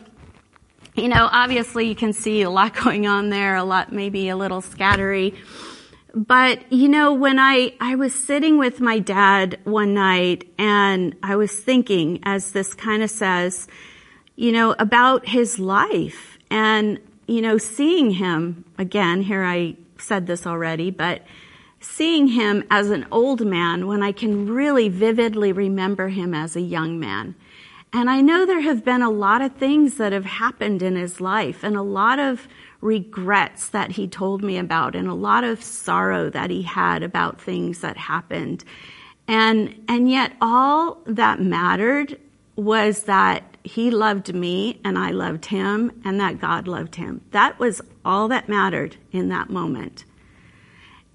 you 0.95 1.09
know, 1.09 1.27
obviously 1.29 1.87
you 1.87 1.95
can 1.95 2.13
see 2.13 2.43
a 2.43 2.49
lot 2.49 2.73
going 2.83 3.05
on 3.05 3.29
there, 3.29 3.55
a 3.55 3.63
lot, 3.65 3.91
maybe 3.91 4.29
a 4.29 4.37
little 4.37 4.61
scattery. 4.61 5.35
But, 6.13 6.71
you 6.71 6.89
know, 6.89 7.13
when 7.13 7.39
I, 7.39 7.73
I 7.79 7.95
was 7.95 8.13
sitting 8.13 8.57
with 8.57 8.79
my 8.79 8.99
dad 8.99 9.59
one 9.63 9.93
night 9.93 10.47
and 10.57 11.15
I 11.23 11.35
was 11.35 11.51
thinking, 11.51 12.19
as 12.23 12.51
this 12.51 12.73
kind 12.73 13.01
of 13.01 13.09
says, 13.09 13.67
you 14.35 14.51
know, 14.51 14.75
about 14.77 15.27
his 15.27 15.57
life 15.57 16.37
and 16.51 16.99
you 17.27 17.41
know, 17.41 17.57
seeing 17.57 18.11
him 18.11 18.65
again, 18.77 19.21
here 19.21 19.43
I 19.43 19.75
said 19.97 20.27
this 20.27 20.45
already, 20.45 20.91
but 20.91 21.21
seeing 21.79 22.27
him 22.27 22.63
as 22.69 22.89
an 22.89 23.05
old 23.11 23.45
man 23.45 23.87
when 23.87 24.03
I 24.03 24.11
can 24.11 24.49
really 24.49 24.89
vividly 24.89 25.51
remember 25.51 26.09
him 26.09 26.33
as 26.33 26.55
a 26.55 26.61
young 26.61 26.99
man. 26.99 27.35
And 27.95 28.09
I 28.09 28.21
know 28.21 28.45
there 28.45 28.61
have 28.61 28.83
been 28.83 29.03
a 29.03 29.09
lot 29.11 29.43
of 29.43 29.53
things 29.53 29.97
that 29.97 30.13
have 30.13 30.25
happened 30.25 30.81
in 30.81 30.95
his 30.95 31.21
life 31.21 31.63
and 31.63 31.77
a 31.77 31.83
lot 31.83 32.17
of 32.17 32.47
regrets 32.81 33.69
that 33.69 33.91
he 33.91 34.07
told 34.07 34.43
me 34.43 34.57
about 34.57 34.95
and 34.95 35.07
a 35.07 35.13
lot 35.13 35.43
of 35.43 35.63
sorrow 35.63 36.29
that 36.31 36.49
he 36.49 36.63
had 36.63 37.03
about 37.03 37.39
things 37.39 37.81
that 37.81 37.95
happened. 37.95 38.65
And, 39.27 39.85
and 39.87 40.09
yet 40.09 40.33
all 40.41 40.97
that 41.05 41.39
mattered 41.39 42.19
was 42.55 43.03
that 43.03 43.57
he 43.63 43.91
loved 43.91 44.33
me 44.33 44.81
and 44.83 44.97
I 44.97 45.11
loved 45.11 45.45
him 45.45 46.01
and 46.03 46.19
that 46.19 46.41
God 46.41 46.67
loved 46.67 46.95
him. 46.95 47.21
That 47.29 47.59
was 47.59 47.79
all 48.03 48.27
that 48.29 48.49
mattered 48.49 48.97
in 49.11 49.29
that 49.29 49.51
moment. 49.51 50.03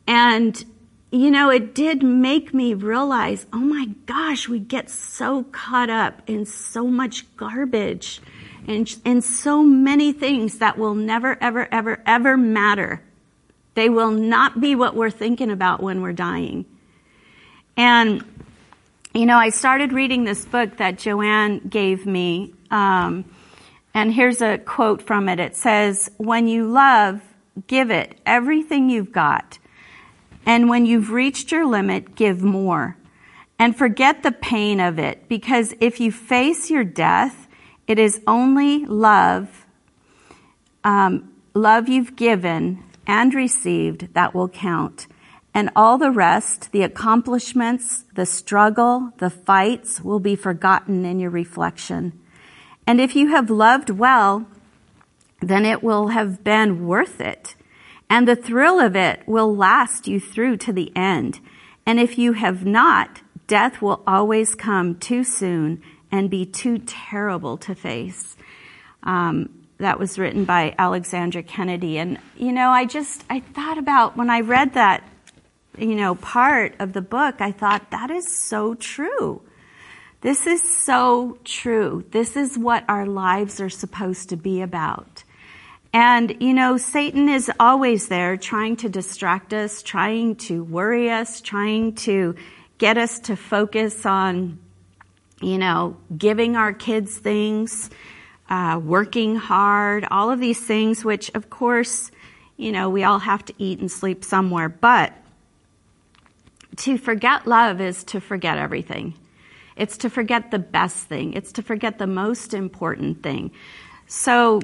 And, 0.06 0.64
you 1.10 1.30
know, 1.30 1.50
it 1.50 1.74
did 1.74 2.02
make 2.02 2.52
me 2.52 2.74
realize, 2.74 3.46
oh 3.52 3.58
my 3.58 3.86
gosh, 4.06 4.48
we 4.48 4.58
get 4.58 4.90
so 4.90 5.44
caught 5.44 5.88
up 5.88 6.22
in 6.26 6.44
so 6.44 6.86
much 6.86 7.24
garbage 7.36 8.20
and 8.66 8.94
in 9.04 9.22
so 9.22 9.62
many 9.62 10.12
things 10.12 10.58
that 10.58 10.76
will 10.76 10.94
never, 10.94 11.38
ever, 11.40 11.66
ever, 11.72 12.02
ever 12.04 12.36
matter. 12.36 13.02
They 13.74 13.88
will 13.88 14.10
not 14.10 14.60
be 14.60 14.74
what 14.74 14.94
we're 14.94 15.10
thinking 15.10 15.50
about 15.50 15.82
when 15.82 16.02
we're 16.02 16.12
dying. 16.12 16.66
And 17.76 18.24
you 19.14 19.24
know, 19.24 19.38
I 19.38 19.48
started 19.48 19.92
reading 19.92 20.24
this 20.24 20.44
book 20.44 20.76
that 20.76 20.98
Joanne 20.98 21.60
gave 21.68 22.04
me, 22.06 22.52
um, 22.70 23.24
and 23.94 24.12
here's 24.12 24.42
a 24.42 24.58
quote 24.58 25.02
from 25.02 25.28
it. 25.28 25.40
It 25.40 25.56
says, 25.56 26.10
When 26.18 26.46
you 26.46 26.70
love, 26.70 27.20
give 27.66 27.90
it 27.90 28.20
everything 28.26 28.90
you've 28.90 29.10
got. 29.10 29.58
And 30.46 30.68
when 30.68 30.86
you've 30.86 31.10
reached 31.10 31.52
your 31.52 31.66
limit, 31.66 32.14
give 32.14 32.42
more. 32.42 32.96
And 33.58 33.76
forget 33.76 34.22
the 34.22 34.32
pain 34.32 34.80
of 34.80 34.98
it, 34.98 35.28
because 35.28 35.74
if 35.80 36.00
you 36.00 36.12
face 36.12 36.70
your 36.70 36.84
death, 36.84 37.48
it 37.86 37.98
is 37.98 38.20
only 38.26 38.84
love, 38.84 39.66
um, 40.84 41.32
love 41.54 41.88
you've 41.88 42.14
given 42.14 42.84
and 43.06 43.34
received 43.34 44.14
that 44.14 44.34
will 44.34 44.48
count. 44.48 45.06
And 45.54 45.70
all 45.74 45.98
the 45.98 46.10
rest, 46.10 46.70
the 46.70 46.82
accomplishments, 46.82 48.04
the 48.14 48.26
struggle, 48.26 49.12
the 49.18 49.30
fights 49.30 50.00
will 50.00 50.20
be 50.20 50.36
forgotten 50.36 51.04
in 51.04 51.18
your 51.18 51.30
reflection. 51.30 52.12
And 52.86 53.00
if 53.00 53.16
you 53.16 53.28
have 53.28 53.50
loved 53.50 53.90
well, 53.90 54.46
then 55.40 55.64
it 55.64 55.82
will 55.82 56.08
have 56.08 56.44
been 56.44 56.86
worth 56.86 57.20
it. 57.20 57.54
And 58.10 58.26
the 58.26 58.36
thrill 58.36 58.80
of 58.80 58.96
it 58.96 59.22
will 59.26 59.54
last 59.54 60.08
you 60.08 60.18
through 60.18 60.58
to 60.58 60.72
the 60.72 60.94
end. 60.96 61.40
And 61.84 62.00
if 62.00 62.18
you 62.18 62.32
have 62.32 62.64
not, 62.64 63.22
death 63.46 63.82
will 63.82 64.02
always 64.06 64.54
come 64.54 64.94
too 64.96 65.24
soon 65.24 65.82
and 66.10 66.30
be 66.30 66.46
too 66.46 66.78
terrible 66.78 67.56
to 67.58 67.74
face. 67.74 68.36
Um, 69.02 69.50
that 69.78 69.98
was 69.98 70.18
written 70.18 70.44
by 70.44 70.74
Alexandra 70.78 71.42
Kennedy. 71.42 71.98
And, 71.98 72.18
you 72.36 72.52
know, 72.52 72.70
I 72.70 72.84
just, 72.84 73.24
I 73.30 73.40
thought 73.40 73.78
about 73.78 74.16
when 74.16 74.28
I 74.28 74.40
read 74.40 74.74
that 74.74 75.04
you 75.78 75.94
know, 75.94 76.14
part 76.16 76.74
of 76.78 76.92
the 76.92 77.02
book, 77.02 77.40
I 77.40 77.52
thought 77.52 77.90
that 77.90 78.10
is 78.10 78.28
so 78.28 78.74
true. 78.74 79.42
This 80.20 80.46
is 80.46 80.62
so 80.62 81.38
true. 81.44 82.04
This 82.10 82.36
is 82.36 82.58
what 82.58 82.84
our 82.88 83.06
lives 83.06 83.60
are 83.60 83.70
supposed 83.70 84.30
to 84.30 84.36
be 84.36 84.60
about. 84.60 85.22
And, 85.92 86.36
you 86.40 86.52
know, 86.52 86.76
Satan 86.76 87.28
is 87.28 87.50
always 87.58 88.08
there 88.08 88.36
trying 88.36 88.76
to 88.76 88.88
distract 88.88 89.54
us, 89.54 89.82
trying 89.82 90.36
to 90.36 90.62
worry 90.62 91.10
us, 91.10 91.40
trying 91.40 91.94
to 91.96 92.34
get 92.76 92.98
us 92.98 93.20
to 93.20 93.36
focus 93.36 94.04
on, 94.04 94.58
you 95.40 95.56
know, 95.56 95.96
giving 96.16 96.56
our 96.56 96.72
kids 96.72 97.16
things, 97.16 97.90
uh, 98.50 98.80
working 98.82 99.36
hard, 99.36 100.06
all 100.10 100.30
of 100.30 100.40
these 100.40 100.60
things, 100.60 101.04
which 101.04 101.30
of 101.34 101.48
course, 101.48 102.10
you 102.56 102.72
know, 102.72 102.90
we 102.90 103.04
all 103.04 103.18
have 103.18 103.44
to 103.46 103.54
eat 103.58 103.78
and 103.80 103.90
sleep 103.90 104.24
somewhere. 104.24 104.68
But 104.68 105.12
to 106.76 106.98
forget 106.98 107.46
love 107.46 107.80
is 107.80 108.04
to 108.04 108.20
forget 108.20 108.58
everything. 108.58 109.14
It's 109.76 109.98
to 109.98 110.10
forget 110.10 110.50
the 110.50 110.58
best 110.58 111.06
thing. 111.06 111.32
It's 111.32 111.52
to 111.52 111.62
forget 111.62 111.98
the 111.98 112.06
most 112.06 112.52
important 112.52 113.22
thing. 113.22 113.52
So, 114.06 114.60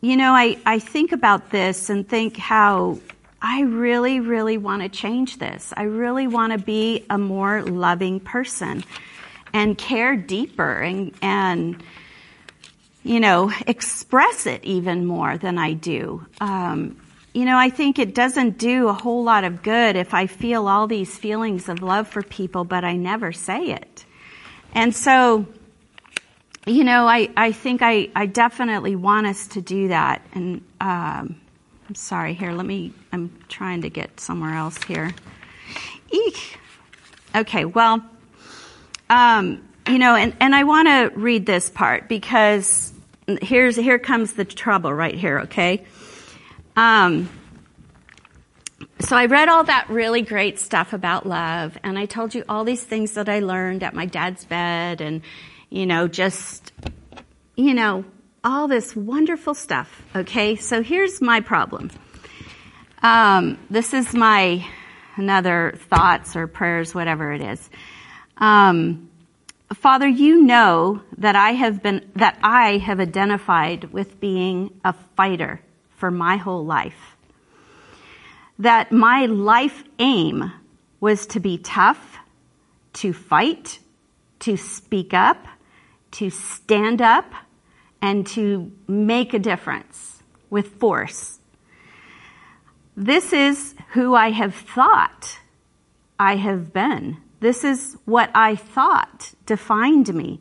you 0.00 0.16
know, 0.16 0.32
I, 0.32 0.58
I 0.64 0.78
think 0.78 1.12
about 1.12 1.50
this 1.50 1.90
and 1.90 2.08
think 2.08 2.36
how 2.36 2.98
I 3.42 3.62
really, 3.62 4.20
really 4.20 4.58
want 4.58 4.82
to 4.82 4.88
change 4.88 5.38
this. 5.38 5.72
I 5.76 5.84
really 5.84 6.26
want 6.26 6.52
to 6.52 6.58
be 6.58 7.04
a 7.10 7.18
more 7.18 7.62
loving 7.62 8.20
person 8.20 8.84
and 9.52 9.76
care 9.76 10.16
deeper 10.16 10.80
and, 10.80 11.12
and 11.20 11.82
you 13.02 13.20
know, 13.20 13.50
express 13.66 14.46
it 14.46 14.64
even 14.64 15.06
more 15.06 15.38
than 15.38 15.58
I 15.58 15.72
do. 15.72 16.26
Um, 16.40 17.00
you 17.32 17.44
know, 17.44 17.56
I 17.56 17.70
think 17.70 17.98
it 17.98 18.14
doesn't 18.14 18.58
do 18.58 18.88
a 18.88 18.92
whole 18.92 19.22
lot 19.22 19.44
of 19.44 19.62
good 19.62 19.96
if 19.96 20.14
I 20.14 20.26
feel 20.26 20.66
all 20.66 20.86
these 20.86 21.16
feelings 21.16 21.68
of 21.68 21.82
love 21.82 22.08
for 22.08 22.22
people, 22.22 22.64
but 22.64 22.84
I 22.84 22.96
never 22.96 23.32
say 23.32 23.70
it. 23.70 24.04
And 24.74 24.94
so, 24.94 25.46
you 26.66 26.84
know, 26.84 27.06
I, 27.06 27.30
I 27.36 27.52
think 27.52 27.80
I, 27.82 28.10
I 28.14 28.26
definitely 28.26 28.94
want 28.94 29.26
us 29.26 29.46
to 29.48 29.62
do 29.62 29.88
that. 29.88 30.22
And 30.34 30.62
um, 30.80 31.40
I'm 31.88 31.94
sorry, 31.94 32.34
here, 32.34 32.52
let 32.52 32.66
me, 32.66 32.92
I'm 33.12 33.36
trying 33.48 33.82
to 33.82 33.90
get 33.90 34.20
somewhere 34.20 34.54
else 34.54 34.82
here. 34.84 35.14
Eek. 36.10 36.58
Okay, 37.34 37.64
well, 37.64 38.04
um, 39.08 39.66
you 39.86 39.98
know, 39.98 40.14
and, 40.14 40.36
and 40.40 40.54
I 40.54 40.64
want 40.64 40.88
to 40.88 41.18
read 41.18 41.46
this 41.46 41.70
part 41.70 42.08
because 42.08 42.92
here's, 43.40 43.76
here 43.76 43.98
comes 43.98 44.34
the 44.34 44.44
trouble 44.44 44.92
right 44.92 45.14
here, 45.14 45.40
okay? 45.40 45.84
Um, 46.76 47.28
so 49.00 49.16
I 49.16 49.26
read 49.26 49.48
all 49.48 49.64
that 49.64 49.88
really 49.88 50.22
great 50.22 50.58
stuff 50.58 50.92
about 50.92 51.26
love, 51.26 51.78
and 51.82 51.98
I 51.98 52.06
told 52.06 52.34
you 52.34 52.44
all 52.48 52.64
these 52.64 52.82
things 52.84 53.12
that 53.12 53.28
I 53.28 53.40
learned 53.40 53.82
at 53.82 53.94
my 53.94 54.04
dad's 54.04 54.44
bed, 54.44 55.00
and, 55.00 55.22
you 55.70 55.86
know, 55.86 56.08
just, 56.08 56.72
you 57.56 57.74
know, 57.74 58.04
all 58.42 58.68
this 58.68 58.94
wonderful 58.94 59.54
stuff. 59.54 60.02
Okay, 60.14 60.56
so 60.56 60.82
here's 60.82 61.20
my 61.20 61.40
problem. 61.40 61.90
Um, 63.02 63.58
this 63.70 63.94
is 63.94 64.12
my 64.12 64.66
another 65.16 65.74
thoughts 65.88 66.36
or 66.36 66.46
prayers, 66.46 66.94
whatever 66.94 67.32
it 67.32 67.40
is. 67.40 67.70
Um, 68.36 69.10
Father, 69.74 70.08
you 70.08 70.42
know 70.42 71.02
that 71.18 71.36
I 71.36 71.52
have 71.52 71.82
been 71.82 72.10
that 72.16 72.38
I 72.42 72.78
have 72.78 72.98
identified 72.98 73.92
with 73.92 74.18
being 74.18 74.80
a 74.84 74.92
fighter 75.16 75.60
for 75.96 76.10
my 76.10 76.36
whole 76.36 76.64
life. 76.64 77.16
That 78.58 78.90
my 78.90 79.26
life 79.26 79.84
aim 79.98 80.52
was 80.98 81.26
to 81.28 81.40
be 81.40 81.56
tough, 81.58 82.18
to 82.94 83.12
fight, 83.12 83.78
to 84.40 84.56
speak 84.56 85.14
up, 85.14 85.46
to 86.12 86.30
stand 86.30 87.00
up, 87.00 87.32
and 88.02 88.26
to 88.26 88.72
make 88.88 89.34
a 89.34 89.38
difference 89.38 90.22
with 90.48 90.68
force. 90.80 91.38
This 92.96 93.32
is 93.32 93.74
who 93.92 94.14
I 94.14 94.30
have 94.30 94.54
thought 94.54 95.38
I 96.18 96.36
have 96.36 96.72
been. 96.72 97.18
This 97.40 97.64
is 97.64 97.96
what 98.04 98.30
I 98.34 98.56
thought 98.56 99.32
defined 99.46 100.12
me. 100.14 100.40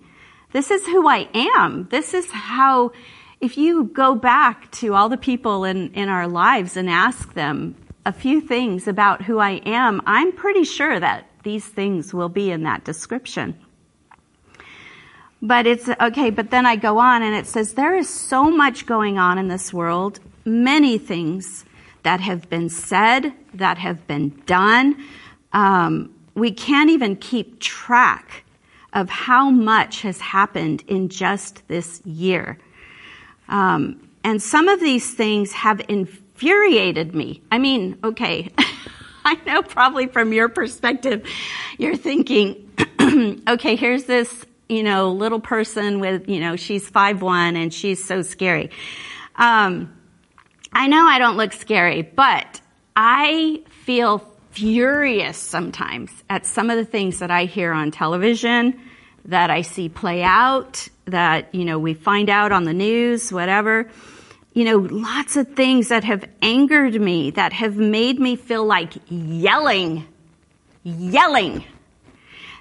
This 0.52 0.72
is 0.72 0.86
who 0.86 1.08
I 1.08 1.30
am. 1.34 1.88
This 1.90 2.14
is 2.14 2.30
how, 2.32 2.92
if 3.40 3.58
you 3.58 3.86
go 3.86 4.16
back 4.16 4.72
to 4.72 4.94
all 4.96 5.10
the 5.10 5.18
people 5.18 5.64
in, 5.64 5.94
in 5.94 6.10
our 6.10 6.28
lives 6.28 6.76
and 6.76 6.90
ask 6.90 7.34
them 7.34 7.76
a 8.06 8.12
few 8.12 8.42
things 8.42 8.88
about 8.88 9.22
who 9.22 9.38
I 9.38 9.62
am, 9.66 10.02
I'm 10.06 10.32
pretty 10.32 10.64
sure 10.64 11.00
that 11.00 11.30
these 11.44 11.66
things 11.66 12.14
will 12.14 12.30
be 12.30 12.52
in 12.52 12.64
that 12.64 12.84
description. 12.84 13.58
But 15.42 15.66
it's 15.66 15.88
okay, 15.88 16.30
but 16.32 16.52
then 16.52 16.66
I 16.66 16.76
go 16.76 17.00
on 17.00 17.24
and 17.24 17.34
it 17.34 17.48
says, 17.48 17.74
there 17.74 17.96
is 17.96 18.10
so 18.10 18.50
much 18.50 18.86
going 18.86 19.18
on 19.18 19.38
in 19.38 19.48
this 19.48 19.74
world, 19.74 20.20
many 20.44 20.98
things 20.98 21.66
that 22.04 22.20
have 22.20 22.50
been 22.50 22.70
said, 22.70 23.34
that 23.54 23.78
have 23.78 24.06
been 24.08 24.30
done. 24.46 25.02
Um, 25.54 26.14
we 26.36 26.52
can't 26.52 26.90
even 26.90 27.16
keep 27.16 27.60
track 27.60 28.44
of 28.94 29.10
how 29.10 29.50
much 29.50 30.02
has 30.02 30.20
happened 30.20 30.84
in 30.88 31.10
just 31.10 31.68
this 31.68 32.02
year. 32.06 32.58
Um, 33.48 34.10
and 34.24 34.42
some 34.42 34.68
of 34.68 34.80
these 34.80 35.14
things 35.14 35.54
have 35.54 35.82
infuriated 35.88 37.16
me. 37.16 37.42
I 37.52 37.58
mean, 37.58 37.98
okay, 38.04 38.50
I 39.26 39.40
know 39.46 39.62
probably 39.62 40.08
from 40.08 40.34
your 40.34 40.50
perspective, 40.50 41.28
you're 41.78 41.96
thinking, 41.98 42.70
okay, 43.48 43.76
here's 43.76 44.06
this, 44.06 44.46
you 44.70 44.84
know, 44.84 45.12
little 45.12 45.40
person 45.40 46.00
with, 46.00 46.30
you 46.30 46.40
know, 46.40 46.56
she's 46.56 46.88
five 46.88 47.22
one 47.22 47.56
and 47.56 47.74
she's 47.74 48.04
so 48.04 48.22
scary. 48.22 48.70
Um, 49.36 49.94
I 50.72 50.88
know 50.88 51.06
I 51.06 51.18
don't 51.18 51.36
look 51.36 51.54
scary, 51.54 52.04
but 52.04 52.62
I 52.96 53.64
feel 53.84 54.20
furious 54.52 55.38
sometimes 55.38 56.12
at 56.30 56.46
some 56.46 56.70
of 56.70 56.78
the 56.78 56.86
things 56.86 57.20
that 57.20 57.32
I 57.32 57.46
hear 57.46 57.72
on 57.72 57.92
television, 57.92 58.80
that 59.26 59.50
I 59.50 59.64
see 59.64 59.90
play 59.90 60.22
out, 60.24 60.88
that, 61.06 61.54
you 61.54 61.66
know, 61.66 61.80
we 61.80 61.94
find 61.94 62.30
out 62.30 62.52
on 62.52 62.64
the 62.64 62.74
news, 62.74 63.34
whatever. 63.34 63.90
You 64.54 64.66
know, 64.66 64.78
lots 64.78 65.36
of 65.38 65.56
things 65.56 65.90
that 65.90 66.04
have 66.04 66.26
angered 66.42 67.00
me, 67.00 67.32
that 67.32 67.54
have 67.54 67.78
made 67.78 68.20
me 68.20 68.36
feel 68.36 68.66
like 68.66 68.94
yelling, 69.08 70.06
yelling, 70.84 71.64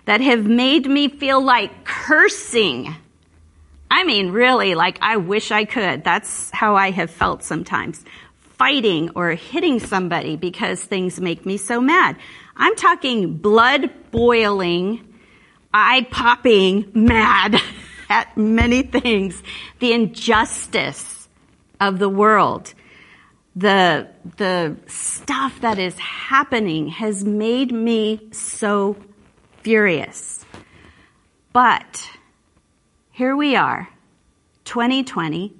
that 0.08 0.20
have 0.20 0.46
made 0.46 0.86
me 0.86 1.08
feel 1.08 1.40
like 1.40 1.84
cursing 1.84 2.94
I 3.90 4.04
mean, 4.04 4.32
really, 4.32 4.74
like, 4.74 4.98
I 5.00 5.16
wish 5.16 5.50
I 5.50 5.64
could. 5.64 6.04
That's 6.04 6.50
how 6.50 6.76
I 6.76 6.90
have 6.90 7.10
felt 7.10 7.42
sometimes. 7.42 8.04
Fighting 8.58 9.10
or 9.14 9.30
hitting 9.30 9.80
somebody 9.80 10.36
because 10.36 10.82
things 10.82 11.20
make 11.20 11.46
me 11.46 11.56
so 11.56 11.80
mad. 11.80 12.16
I'm 12.56 12.76
talking 12.76 13.38
blood 13.38 13.90
boiling, 14.10 15.06
eye 15.72 16.06
popping 16.10 16.90
mad 16.92 17.60
at 18.10 18.36
many 18.36 18.82
things. 18.82 19.42
The 19.78 19.92
injustice 19.92 21.28
of 21.80 21.98
the 21.98 22.08
world. 22.08 22.74
The, 23.56 24.08
the 24.36 24.76
stuff 24.86 25.60
that 25.62 25.78
is 25.78 25.98
happening 25.98 26.88
has 26.88 27.24
made 27.24 27.72
me 27.72 28.20
so 28.32 28.96
furious. 29.62 30.44
But 31.52 32.08
here 33.10 33.36
we 33.36 33.56
are, 33.56 33.88
2020. 34.64 35.54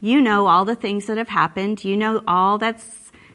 You 0.00 0.20
know 0.20 0.46
all 0.46 0.64
the 0.64 0.76
things 0.76 1.06
that 1.06 1.18
have 1.18 1.28
happened. 1.28 1.84
You 1.84 1.96
know 1.96 2.22
all 2.26 2.58
that's 2.58 2.84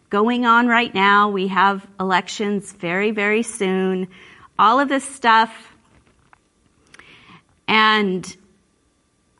going 0.10 0.46
on 0.46 0.68
right 0.68 0.94
now. 0.94 1.30
We 1.30 1.48
have 1.48 1.86
elections 2.00 2.72
very, 2.72 3.12
very 3.12 3.44
soon. 3.44 4.08
All 4.60 4.80
of 4.80 4.88
this 4.88 5.04
stuff. 5.04 5.52
And 7.68 8.38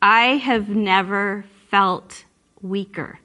I 0.02 0.36
have 0.36 0.68
never 0.68 1.44
felt 1.70 2.24
weaker. 2.60 3.20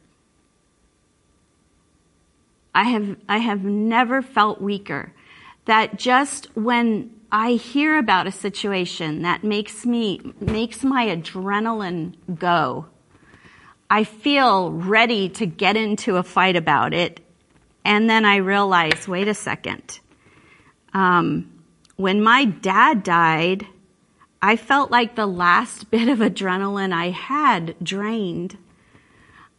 I 2.74 2.84
have, 2.84 3.18
I 3.28 3.40
have 3.40 3.64
never 3.64 4.22
felt 4.22 4.62
weaker. 4.62 5.12
That 5.70 6.00
just 6.00 6.48
when 6.56 7.12
I 7.32 7.52
hear 7.52 8.00
about 8.00 8.26
a 8.26 8.32
situation 8.32 9.22
that 9.22 9.44
makes 9.44 9.86
me, 9.86 10.20
makes 10.40 10.84
my 10.84 11.06
adrenaline 11.06 12.16
go. 12.40 12.88
I 13.88 14.04
feel 14.04 14.72
ready 14.72 15.30
to 15.30 15.46
get 15.46 15.78
into 15.78 16.16
a 16.16 16.24
fight 16.24 16.56
about 16.56 16.96
it. 16.96 17.20
And 17.86 18.10
then 18.10 18.26
I 18.26 18.38
realize, 18.38 19.08
wait 19.08 19.28
a 19.28 19.36
second. 19.36 20.00
Um, 20.96 21.62
when 21.98 22.24
my 22.24 22.46
dad 22.46 23.04
died, 23.04 23.68
I 24.42 24.56
felt 24.56 24.90
like 24.90 25.14
the 25.14 25.28
last 25.28 25.92
bit 25.92 26.10
of 26.10 26.18
adrenaline 26.18 26.94
I 26.94 27.12
had 27.12 27.76
drained. 27.84 28.58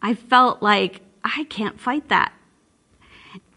I 0.02 0.14
felt 0.14 0.60
like 0.60 1.02
I 1.22 1.44
can't 1.44 1.78
fight 1.78 2.08
that. 2.08 2.32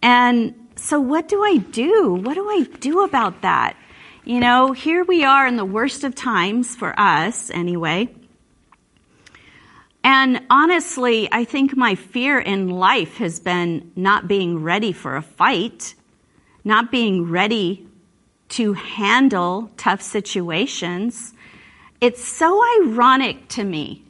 And 0.03 0.53
so 0.83 0.99
what 0.99 1.29
do 1.29 1.41
I 1.41 1.57
do? 1.57 2.13
What 2.13 2.33
do 2.33 2.49
I 2.49 2.63
do 2.81 3.05
about 3.05 3.41
that? 3.43 3.77
You 4.25 4.41
know, 4.41 4.73
here 4.73 5.05
we 5.05 5.23
are 5.23 5.47
in 5.47 5.55
the 5.55 5.63
worst 5.63 6.03
of 6.03 6.13
times 6.13 6.75
for 6.75 6.93
us, 6.99 7.49
anyway. 7.49 8.13
And 10.03 10.41
honestly, 10.49 11.29
I 11.31 11.45
think 11.45 11.77
my 11.77 11.95
fear 11.95 12.37
in 12.37 12.67
life 12.67 13.15
has 13.17 13.39
been 13.39 13.93
not 13.95 14.27
being 14.27 14.61
ready 14.61 14.91
for 14.91 15.15
a 15.15 15.21
fight, 15.21 15.95
not 16.65 16.91
being 16.91 17.29
ready 17.31 17.87
to 18.49 18.73
handle 18.73 19.71
tough 19.77 20.01
situations. 20.01 21.33
It's 22.01 22.27
so 22.27 22.61
ironic 22.81 23.47
to 23.49 23.63
me, 23.63 24.03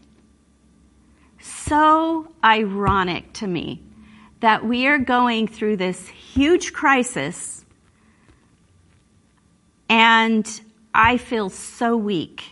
so 1.39 2.31
ironic 2.43 3.31
to 3.33 3.45
me 3.45 3.79
that 4.43 4.65
we 4.65 4.87
are 4.87 4.97
going 4.97 5.47
through 5.47 5.77
this 5.77 6.05
huge 6.09 6.73
crisis 6.73 7.63
and 9.87 10.61
I 10.93 11.15
feel 11.15 11.49
so 11.49 11.95
weak. 11.95 12.43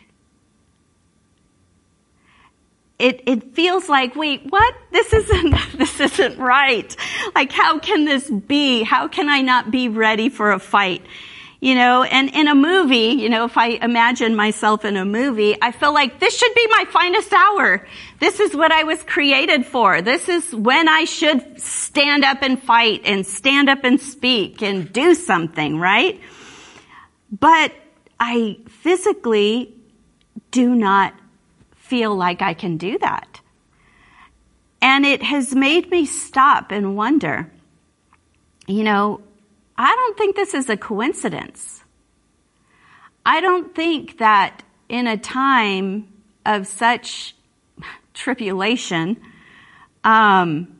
It, 2.97 3.21
it 3.25 3.53
feels 3.55 3.89
like, 3.89 4.15
wait, 4.15 4.43
what? 4.47 4.73
This 4.93 5.11
isn't, 5.11 5.53
this 5.77 5.99
isn't 5.99 6.37
right. 6.39 6.95
Like, 7.35 7.51
how 7.51 7.77
can 7.77 8.05
this 8.05 8.29
be? 8.29 8.83
How 8.83 9.09
can 9.09 9.27
I 9.27 9.41
not 9.41 9.69
be 9.69 9.89
ready 9.89 10.29
for 10.29 10.53
a 10.53 10.59
fight? 10.59 11.05
You 11.63 11.75
know, 11.75 12.01
and 12.01 12.31
in 12.31 12.47
a 12.47 12.55
movie, 12.55 13.21
you 13.21 13.29
know, 13.29 13.45
if 13.45 13.55
I 13.55 13.67
imagine 13.67 14.35
myself 14.35 14.83
in 14.83 14.97
a 14.97 15.05
movie, 15.05 15.55
I 15.61 15.71
feel 15.71 15.93
like 15.93 16.19
this 16.19 16.35
should 16.35 16.55
be 16.55 16.67
my 16.71 16.85
finest 16.89 17.31
hour. 17.31 17.87
This 18.19 18.39
is 18.39 18.55
what 18.55 18.71
I 18.71 18.81
was 18.81 19.03
created 19.03 19.67
for. 19.67 20.01
This 20.01 20.27
is 20.27 20.55
when 20.55 20.87
I 20.87 21.03
should 21.03 21.61
stand 21.61 22.25
up 22.25 22.41
and 22.41 22.61
fight 22.61 23.01
and 23.05 23.27
stand 23.27 23.69
up 23.69 23.83
and 23.83 24.01
speak 24.01 24.63
and 24.63 24.91
do 24.91 25.13
something, 25.13 25.77
right? 25.77 26.19
But 27.31 27.71
I 28.19 28.57
physically 28.67 29.75
do 30.49 30.73
not 30.73 31.13
feel 31.75 32.15
like 32.15 32.41
I 32.41 32.55
can 32.55 32.77
do 32.77 32.97
that. 32.97 33.39
And 34.81 35.05
it 35.05 35.21
has 35.21 35.53
made 35.53 35.91
me 35.91 36.07
stop 36.07 36.71
and 36.71 36.95
wonder, 36.95 37.51
you 38.65 38.83
know, 38.83 39.21
I 39.77 39.95
don't 39.95 40.17
think 40.17 40.35
this 40.35 40.53
is 40.53 40.69
a 40.69 40.77
coincidence. 40.77 41.83
I 43.25 43.41
don't 43.41 43.73
think 43.75 44.17
that 44.17 44.63
in 44.89 45.07
a 45.07 45.17
time 45.17 46.07
of 46.45 46.67
such 46.67 47.35
tribulation, 48.13 49.17
um, 50.03 50.79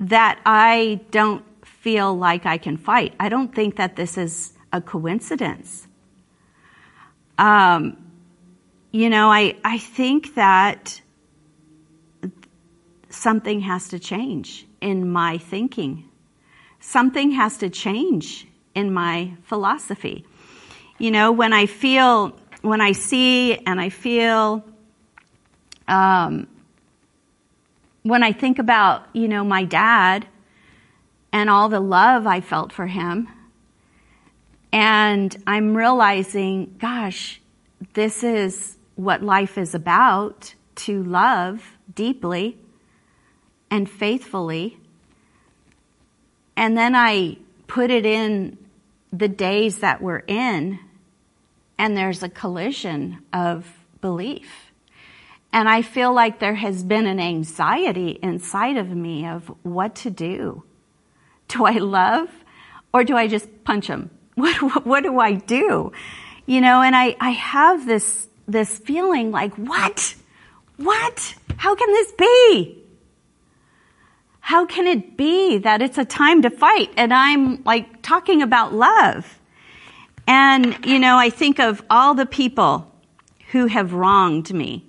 that 0.00 0.38
I 0.46 1.00
don't 1.10 1.44
feel 1.66 2.16
like 2.16 2.46
I 2.46 2.58
can 2.58 2.76
fight. 2.76 3.14
I 3.18 3.28
don't 3.28 3.54
think 3.54 3.76
that 3.76 3.96
this 3.96 4.16
is 4.16 4.52
a 4.72 4.80
coincidence. 4.80 5.86
Um, 7.38 7.96
you 8.92 9.10
know, 9.10 9.30
I, 9.30 9.56
I 9.64 9.78
think 9.78 10.34
that 10.34 11.00
something 13.10 13.60
has 13.60 13.88
to 13.88 13.98
change 13.98 14.66
in 14.80 15.10
my 15.10 15.38
thinking. 15.38 16.07
Something 16.80 17.32
has 17.32 17.58
to 17.58 17.70
change 17.70 18.46
in 18.74 18.92
my 18.92 19.32
philosophy. 19.42 20.24
You 20.98 21.10
know, 21.10 21.32
when 21.32 21.52
I 21.52 21.66
feel, 21.66 22.36
when 22.62 22.80
I 22.80 22.92
see 22.92 23.54
and 23.54 23.80
I 23.80 23.88
feel, 23.88 24.64
um, 25.86 26.46
when 28.02 28.22
I 28.22 28.32
think 28.32 28.58
about, 28.58 29.06
you 29.12 29.28
know, 29.28 29.44
my 29.44 29.64
dad 29.64 30.26
and 31.32 31.50
all 31.50 31.68
the 31.68 31.80
love 31.80 32.26
I 32.26 32.40
felt 32.40 32.72
for 32.72 32.86
him, 32.86 33.28
and 34.72 35.36
I'm 35.46 35.76
realizing, 35.76 36.74
gosh, 36.78 37.40
this 37.94 38.22
is 38.22 38.76
what 38.96 39.22
life 39.22 39.56
is 39.56 39.74
about 39.74 40.54
to 40.76 41.02
love 41.02 41.76
deeply 41.94 42.58
and 43.70 43.88
faithfully. 43.88 44.78
And 46.58 46.76
then 46.76 46.96
I 46.96 47.36
put 47.68 47.92
it 47.92 48.04
in 48.04 48.58
the 49.12 49.28
days 49.28 49.78
that 49.78 50.02
we're 50.02 50.24
in, 50.26 50.80
and 51.78 51.96
there's 51.96 52.24
a 52.24 52.28
collision 52.28 53.22
of 53.32 53.64
belief. 54.00 54.72
And 55.52 55.68
I 55.68 55.82
feel 55.82 56.12
like 56.12 56.40
there 56.40 56.56
has 56.56 56.82
been 56.82 57.06
an 57.06 57.20
anxiety 57.20 58.18
inside 58.20 58.76
of 58.76 58.88
me 58.88 59.24
of 59.24 59.54
what 59.62 59.94
to 60.02 60.10
do. 60.10 60.64
Do 61.46 61.64
I 61.64 61.78
love 61.78 62.28
or 62.92 63.04
do 63.04 63.16
I 63.16 63.28
just 63.28 63.62
punch 63.62 63.86
him? 63.86 64.10
What, 64.34 64.60
what, 64.60 64.84
what 64.84 65.02
do 65.04 65.20
I 65.20 65.34
do? 65.34 65.92
You 66.44 66.60
know, 66.60 66.82
and 66.82 66.96
I, 66.96 67.14
I 67.20 67.30
have 67.30 67.86
this, 67.86 68.26
this 68.48 68.78
feeling 68.78 69.30
like, 69.30 69.54
what? 69.54 70.16
What? 70.76 71.34
How 71.56 71.76
can 71.76 71.92
this 71.92 72.10
be? 72.18 72.77
How 74.48 74.64
can 74.64 74.86
it 74.86 75.18
be 75.18 75.58
that 75.58 75.82
it's 75.82 75.98
a 75.98 76.06
time 76.06 76.40
to 76.40 76.48
fight 76.48 76.88
and 76.96 77.12
I'm 77.12 77.62
like 77.64 78.00
talking 78.00 78.40
about 78.40 78.72
love? 78.72 79.38
And, 80.26 80.86
you 80.86 80.98
know, 80.98 81.18
I 81.18 81.28
think 81.28 81.60
of 81.60 81.82
all 81.90 82.14
the 82.14 82.24
people 82.24 82.90
who 83.50 83.66
have 83.66 83.92
wronged 83.92 84.50
me 84.54 84.86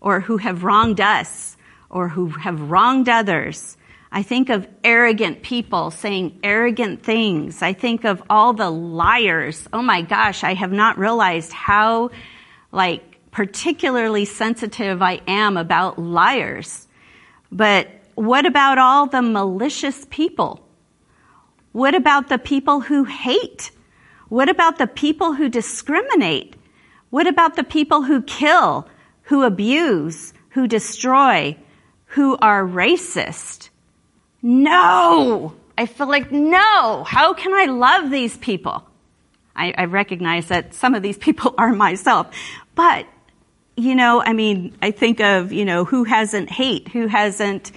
or 0.00 0.20
who 0.20 0.38
have 0.38 0.64
wronged 0.64 0.98
us 0.98 1.58
or 1.90 2.08
who 2.08 2.28
have 2.28 2.70
wronged 2.70 3.10
others. 3.10 3.76
I 4.10 4.22
think 4.22 4.48
of 4.48 4.66
arrogant 4.82 5.42
people 5.42 5.90
saying 5.90 6.40
arrogant 6.42 7.02
things. 7.02 7.60
I 7.60 7.74
think 7.74 8.04
of 8.04 8.22
all 8.30 8.54
the 8.54 8.70
liars. 8.70 9.68
Oh 9.74 9.82
my 9.82 10.00
gosh, 10.00 10.42
I 10.42 10.54
have 10.54 10.72
not 10.72 10.96
realized 10.96 11.52
how 11.52 12.12
like 12.70 13.02
particularly 13.30 14.24
sensitive 14.24 15.02
I 15.02 15.20
am 15.26 15.58
about 15.58 15.98
liars. 15.98 16.88
But 17.50 17.90
what 18.14 18.46
about 18.46 18.78
all 18.78 19.06
the 19.06 19.22
malicious 19.22 20.06
people? 20.10 20.66
What 21.72 21.94
about 21.94 22.28
the 22.28 22.38
people 22.38 22.80
who 22.80 23.04
hate? 23.04 23.70
What 24.28 24.48
about 24.48 24.78
the 24.78 24.86
people 24.86 25.34
who 25.34 25.48
discriminate? 25.48 26.56
What 27.10 27.26
about 27.26 27.56
the 27.56 27.64
people 27.64 28.02
who 28.02 28.22
kill, 28.22 28.88
who 29.22 29.42
abuse, 29.42 30.32
who 30.50 30.66
destroy, 30.66 31.56
who 32.06 32.36
are 32.38 32.64
racist? 32.64 33.70
No! 34.42 35.54
I 35.78 35.86
feel 35.86 36.08
like, 36.08 36.30
no! 36.30 37.04
How 37.06 37.32
can 37.32 37.54
I 37.54 37.66
love 37.66 38.10
these 38.10 38.36
people? 38.36 38.86
I, 39.54 39.74
I 39.76 39.84
recognize 39.84 40.48
that 40.48 40.74
some 40.74 40.94
of 40.94 41.02
these 41.02 41.18
people 41.18 41.54
are 41.58 41.72
myself, 41.72 42.28
but 42.74 43.06
you 43.74 43.94
know, 43.94 44.22
I 44.22 44.34
mean, 44.34 44.76
I 44.82 44.90
think 44.90 45.20
of, 45.20 45.50
you 45.52 45.64
know, 45.64 45.84
who 45.84 46.04
hasn't 46.04 46.50
hate, 46.50 46.88
who 46.88 47.06
hasn't 47.06 47.72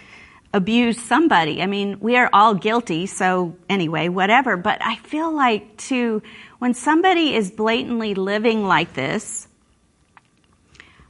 abused 0.55 1.01
somebody. 1.01 1.61
I 1.61 1.65
mean, 1.65 1.99
we 1.99 2.15
are 2.15 2.29
all 2.31 2.53
guilty, 2.53 3.07
so 3.07 3.57
anyway, 3.67 4.07
whatever. 4.07 4.55
But 4.55 4.81
I 4.81 4.95
feel 4.95 5.35
like 5.35 5.75
to, 5.89 6.23
when 6.59 6.73
somebody 6.73 7.35
is 7.35 7.51
blatantly 7.51 8.15
living 8.15 8.63
like 8.63 8.93
this, 8.93 9.49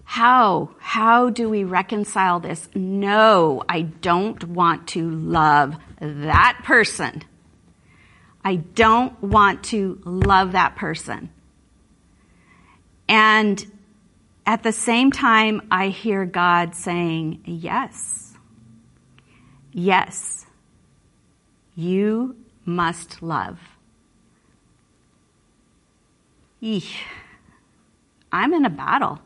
how, 0.03 0.71
how 0.79 1.29
do 1.29 1.47
we 1.47 1.63
reconcile 1.63 2.39
this? 2.39 2.67
No, 2.73 3.61
I 3.69 3.81
don't 3.81 4.43
want 4.47 4.87
to 4.89 5.11
love 5.11 5.75
that 5.99 6.61
person. 6.63 7.21
I 8.43 8.55
don't 8.55 9.21
want 9.21 9.65
to 9.65 10.01
love 10.05 10.53
that 10.53 10.75
person. 10.75 11.29
And 13.07 13.63
at 14.43 14.63
the 14.63 14.71
same 14.71 15.11
time, 15.11 15.67
I 15.69 15.89
hear 15.89 16.25
God 16.25 16.73
saying, 16.73 17.43
yes 17.45 18.24
Yes, 19.77 20.45
you 21.75 22.37
must 22.63 23.21
love. 23.21 23.59
I'm 28.31 28.53
in 28.53 28.63
a 28.63 28.69
battle 28.69 29.19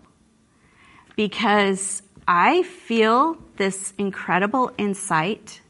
because 1.15 2.01
I 2.27 2.63
feel 2.63 3.37
this 3.57 3.93
incredible 3.99 4.71
insight 4.75 5.61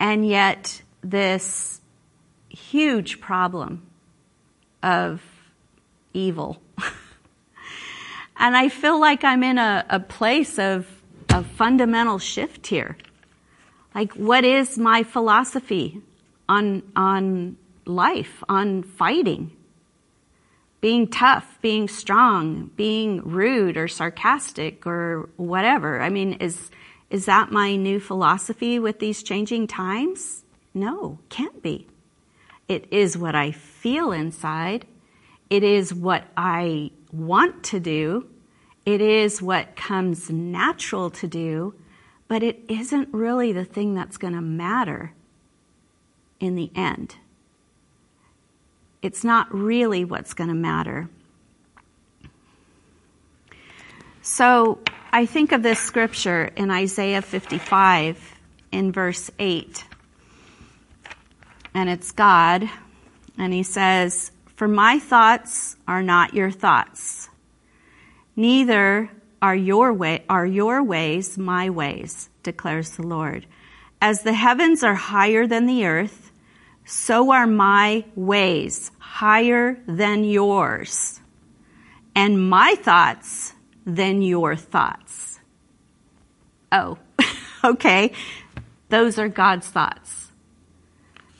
and 0.00 0.26
yet 0.26 0.82
this 1.02 1.80
huge 2.48 3.20
problem 3.20 3.86
of 4.82 5.22
evil. 6.12 6.60
and 8.36 8.56
I 8.56 8.70
feel 8.70 8.98
like 8.98 9.22
I'm 9.22 9.44
in 9.44 9.58
a, 9.58 9.86
a 9.88 10.00
place 10.00 10.58
of, 10.58 10.88
of 11.32 11.46
fundamental 11.46 12.18
shift 12.18 12.66
here. 12.66 12.96
Like, 13.96 14.12
what 14.12 14.44
is 14.44 14.76
my 14.76 15.04
philosophy 15.04 16.02
on, 16.50 16.82
on 16.94 17.56
life, 17.86 18.44
on 18.46 18.82
fighting? 18.82 19.52
Being 20.82 21.08
tough, 21.08 21.58
being 21.62 21.88
strong, 21.88 22.70
being 22.76 23.22
rude 23.22 23.78
or 23.78 23.88
sarcastic 23.88 24.86
or 24.86 25.30
whatever. 25.38 26.02
I 26.02 26.10
mean, 26.10 26.34
is, 26.34 26.70
is 27.08 27.24
that 27.24 27.50
my 27.50 27.74
new 27.76 27.98
philosophy 27.98 28.78
with 28.78 28.98
these 28.98 29.22
changing 29.22 29.66
times? 29.66 30.44
No, 30.74 31.18
can't 31.30 31.62
be. 31.62 31.86
It 32.68 32.88
is 32.90 33.16
what 33.16 33.34
I 33.34 33.50
feel 33.50 34.12
inside. 34.12 34.84
It 35.48 35.64
is 35.64 35.94
what 35.94 36.24
I 36.36 36.90
want 37.12 37.64
to 37.72 37.80
do. 37.80 38.28
It 38.84 39.00
is 39.00 39.40
what 39.40 39.74
comes 39.74 40.28
natural 40.28 41.08
to 41.12 41.26
do 41.26 41.74
but 42.28 42.42
it 42.42 42.60
isn't 42.68 43.08
really 43.12 43.52
the 43.52 43.64
thing 43.64 43.94
that's 43.94 44.16
going 44.16 44.34
to 44.34 44.40
matter 44.40 45.12
in 46.40 46.54
the 46.54 46.70
end. 46.74 47.16
It's 49.02 49.22
not 49.22 49.52
really 49.54 50.04
what's 50.04 50.34
going 50.34 50.48
to 50.48 50.54
matter. 50.54 51.08
So 54.22 54.80
I 55.12 55.26
think 55.26 55.52
of 55.52 55.62
this 55.62 55.78
scripture 55.78 56.50
in 56.56 56.70
Isaiah 56.70 57.22
55 57.22 58.34
in 58.72 58.90
verse 58.90 59.30
8. 59.38 59.84
And 61.74 61.88
it's 61.88 62.10
God, 62.10 62.68
and 63.38 63.52
he 63.52 63.62
says, 63.62 64.32
For 64.56 64.66
my 64.66 64.98
thoughts 64.98 65.76
are 65.86 66.02
not 66.02 66.34
your 66.34 66.50
thoughts, 66.50 67.28
neither 68.34 69.10
are 69.42 69.56
your 69.56 69.92
way 69.92 70.24
are 70.28 70.46
your 70.46 70.82
ways 70.82 71.36
my 71.36 71.70
ways 71.70 72.28
declares 72.42 72.96
the 72.96 73.06
lord. 73.06 73.46
As 74.00 74.22
the 74.22 74.32
heavens 74.32 74.82
are 74.82 74.94
higher 74.94 75.46
than 75.46 75.66
the 75.66 75.86
earth 75.86 76.32
so 76.84 77.32
are 77.32 77.46
my 77.46 78.04
ways 78.14 78.92
higher 78.98 79.76
than 79.86 80.24
yours 80.24 81.20
and 82.14 82.48
my 82.48 82.76
thoughts 82.76 83.52
than 83.84 84.22
your 84.22 84.56
thoughts. 84.56 85.40
Oh 86.70 86.98
okay. 87.64 88.12
Those 88.88 89.18
are 89.18 89.28
god's 89.28 89.68
thoughts. 89.68 90.30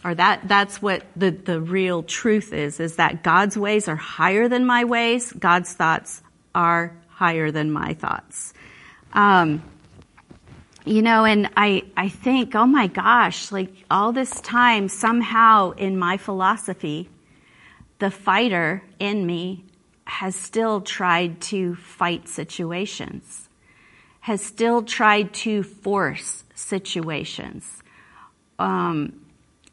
Or 0.04 0.14
that 0.14 0.46
that's 0.46 0.80
what 0.82 1.04
the, 1.16 1.30
the 1.30 1.60
real 1.60 2.02
truth 2.02 2.52
is 2.52 2.80
is 2.80 2.96
that 2.96 3.22
god's 3.22 3.56
ways 3.56 3.88
are 3.88 3.96
higher 3.96 4.48
than 4.48 4.66
my 4.66 4.84
ways. 4.84 5.32
God's 5.32 5.72
thoughts 5.72 6.22
are 6.54 6.96
higher 7.16 7.50
than 7.50 7.70
my 7.72 7.94
thoughts. 7.94 8.52
Um, 9.14 9.62
you 10.84 11.00
know, 11.00 11.24
and 11.24 11.48
I, 11.56 11.82
I 11.96 12.10
think, 12.10 12.54
oh 12.54 12.66
my 12.66 12.86
gosh, 12.88 13.50
like 13.50 13.72
all 13.90 14.12
this 14.12 14.40
time, 14.42 14.88
somehow 14.88 15.70
in 15.72 15.98
my 15.98 16.18
philosophy, 16.18 17.08
the 17.98 18.10
fighter 18.10 18.82
in 18.98 19.26
me 19.26 19.64
has 20.04 20.36
still 20.36 20.82
tried 20.82 21.40
to 21.40 21.74
fight 21.76 22.28
situations, 22.28 23.48
has 24.20 24.42
still 24.42 24.82
tried 24.82 25.32
to 25.32 25.62
force 25.62 26.44
situations, 26.54 27.82
Um, 28.58 29.20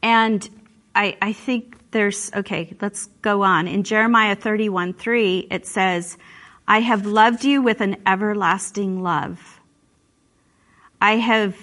and 0.02 0.50
I, 0.96 1.18
I 1.22 1.34
think 1.34 1.78
there's, 1.92 2.32
okay, 2.34 2.76
let's 2.82 3.08
go 3.22 3.44
on. 3.44 3.68
In 3.68 3.84
Jeremiah 3.84 4.36
31 4.36 4.94
3, 4.94 5.48
it 5.50 5.66
says, 5.66 6.18
I 6.68 6.80
have 6.80 7.06
loved 7.06 7.44
you 7.44 7.62
with 7.62 7.82
an 7.82 7.98
everlasting 8.06 9.04
love. 9.04 9.60
I 11.02 11.18
have 11.18 11.56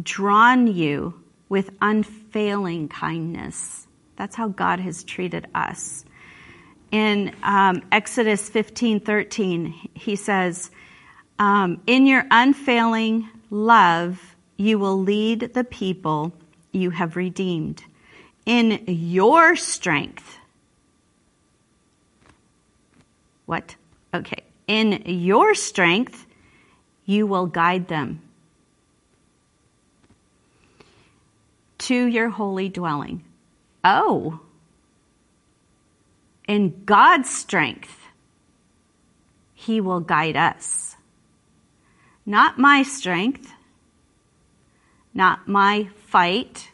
drawn 0.00 0.66
you 0.66 1.20
with 1.48 1.70
unfailing 1.80 2.88
kindness. 2.88 3.86
That's 4.16 4.36
how 4.36 4.48
God 4.48 4.80
has 4.80 5.04
treated 5.04 5.46
us. 5.54 6.04
In 6.92 7.34
um, 7.42 7.82
Exodus 7.90 8.48
15 8.48 9.00
13, 9.00 9.74
he 9.94 10.16
says, 10.16 10.70
um, 11.38 11.82
In 11.86 12.06
your 12.06 12.24
unfailing 12.30 13.28
love, 13.50 14.36
you 14.56 14.78
will 14.78 15.00
lead 15.00 15.52
the 15.54 15.64
people 15.64 16.32
you 16.72 16.90
have 16.90 17.16
redeemed. 17.16 17.82
In 18.46 18.84
your 18.86 19.56
strength, 19.56 20.38
what? 23.46 23.74
Okay. 24.16 24.42
In 24.66 25.02
your 25.04 25.54
strength, 25.54 26.26
you 27.04 27.26
will 27.26 27.46
guide 27.46 27.88
them 27.88 28.22
to 31.78 32.06
your 32.06 32.30
holy 32.30 32.70
dwelling. 32.70 33.22
Oh, 33.84 34.40
in 36.48 36.84
God's 36.84 37.28
strength, 37.28 38.08
He 39.54 39.80
will 39.82 40.00
guide 40.00 40.36
us. 40.36 40.96
Not 42.24 42.58
my 42.58 42.82
strength, 42.82 43.52
not 45.12 45.46
my 45.46 45.90
fight. 46.06 46.70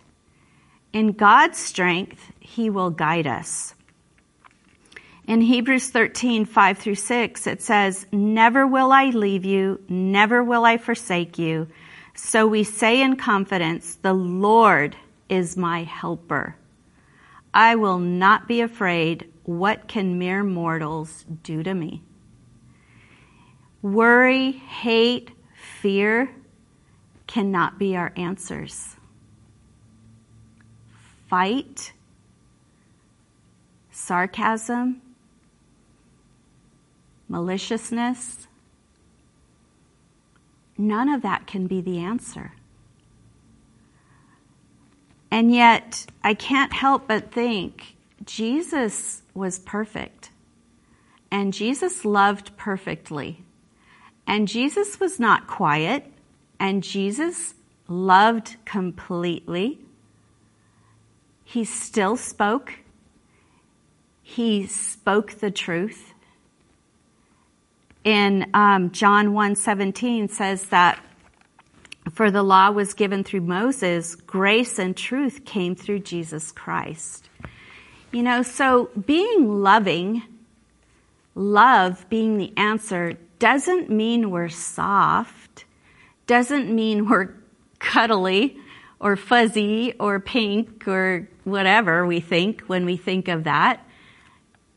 In 0.92 1.12
God's 1.12 1.58
strength, 1.58 2.32
He 2.38 2.70
will 2.70 2.90
guide 2.90 3.26
us. 3.26 3.74
In 5.26 5.40
Hebrews 5.40 5.88
13, 5.90 6.46
5 6.46 6.78
through 6.78 6.96
6, 6.96 7.46
it 7.46 7.62
says, 7.62 8.06
Never 8.10 8.66
will 8.66 8.90
I 8.90 9.06
leave 9.06 9.44
you, 9.44 9.80
never 9.88 10.42
will 10.42 10.64
I 10.64 10.78
forsake 10.78 11.38
you. 11.38 11.68
So 12.14 12.46
we 12.46 12.64
say 12.64 13.00
in 13.00 13.16
confidence, 13.16 13.94
The 13.94 14.12
Lord 14.12 14.96
is 15.28 15.56
my 15.56 15.84
helper. 15.84 16.56
I 17.54 17.76
will 17.76 17.98
not 17.98 18.48
be 18.48 18.60
afraid. 18.60 19.30
What 19.44 19.88
can 19.88 20.18
mere 20.18 20.42
mortals 20.42 21.24
do 21.42 21.62
to 21.62 21.72
me? 21.72 22.02
Worry, 23.80 24.52
hate, 24.52 25.30
fear 25.80 26.30
cannot 27.26 27.78
be 27.78 27.96
our 27.96 28.12
answers. 28.16 28.96
Fight, 31.28 31.92
sarcasm, 33.90 35.00
maliciousness, 37.32 38.46
none 40.76 41.08
of 41.08 41.22
that 41.22 41.46
can 41.46 41.66
be 41.66 41.80
the 41.80 41.98
answer. 41.98 42.52
And 45.30 45.52
yet, 45.52 46.04
I 46.22 46.34
can't 46.34 46.74
help 46.74 47.08
but 47.08 47.32
think 47.32 47.96
Jesus 48.22 49.22
was 49.32 49.58
perfect. 49.58 50.28
And 51.30 51.54
Jesus 51.54 52.04
loved 52.04 52.54
perfectly. 52.58 53.42
And 54.26 54.46
Jesus 54.46 55.00
was 55.00 55.18
not 55.18 55.46
quiet. 55.46 56.04
And 56.60 56.82
Jesus 56.82 57.54
loved 57.88 58.56
completely. 58.66 59.78
He 61.44 61.64
still 61.64 62.18
spoke. 62.18 62.74
He 64.22 64.66
spoke 64.66 65.40
the 65.40 65.50
truth. 65.50 66.11
In 68.04 68.50
um, 68.52 68.90
John 68.90 69.28
1:17 69.28 70.30
says 70.30 70.66
that 70.66 70.98
for 72.10 72.30
the 72.30 72.42
law 72.42 72.70
was 72.70 72.94
given 72.94 73.22
through 73.22 73.42
Moses, 73.42 74.16
grace 74.16 74.78
and 74.78 74.96
truth 74.96 75.44
came 75.44 75.76
through 75.76 76.00
Jesus 76.00 76.50
Christ. 76.50 77.28
You 78.10 78.22
know, 78.22 78.42
so 78.42 78.90
being 79.06 79.62
loving, 79.62 80.22
love 81.34 82.04
being 82.08 82.38
the 82.38 82.52
answer, 82.56 83.14
doesn't 83.38 83.88
mean 83.88 84.30
we're 84.30 84.48
soft, 84.48 85.64
doesn't 86.26 86.74
mean 86.74 87.08
we're 87.08 87.30
cuddly 87.78 88.56
or 89.00 89.16
fuzzy 89.16 89.94
or 89.98 90.20
pink 90.20 90.86
or 90.86 91.28
whatever 91.44 92.06
we 92.06 92.20
think 92.20 92.62
when 92.62 92.84
we 92.84 92.96
think 92.96 93.28
of 93.28 93.44
that. 93.44 93.84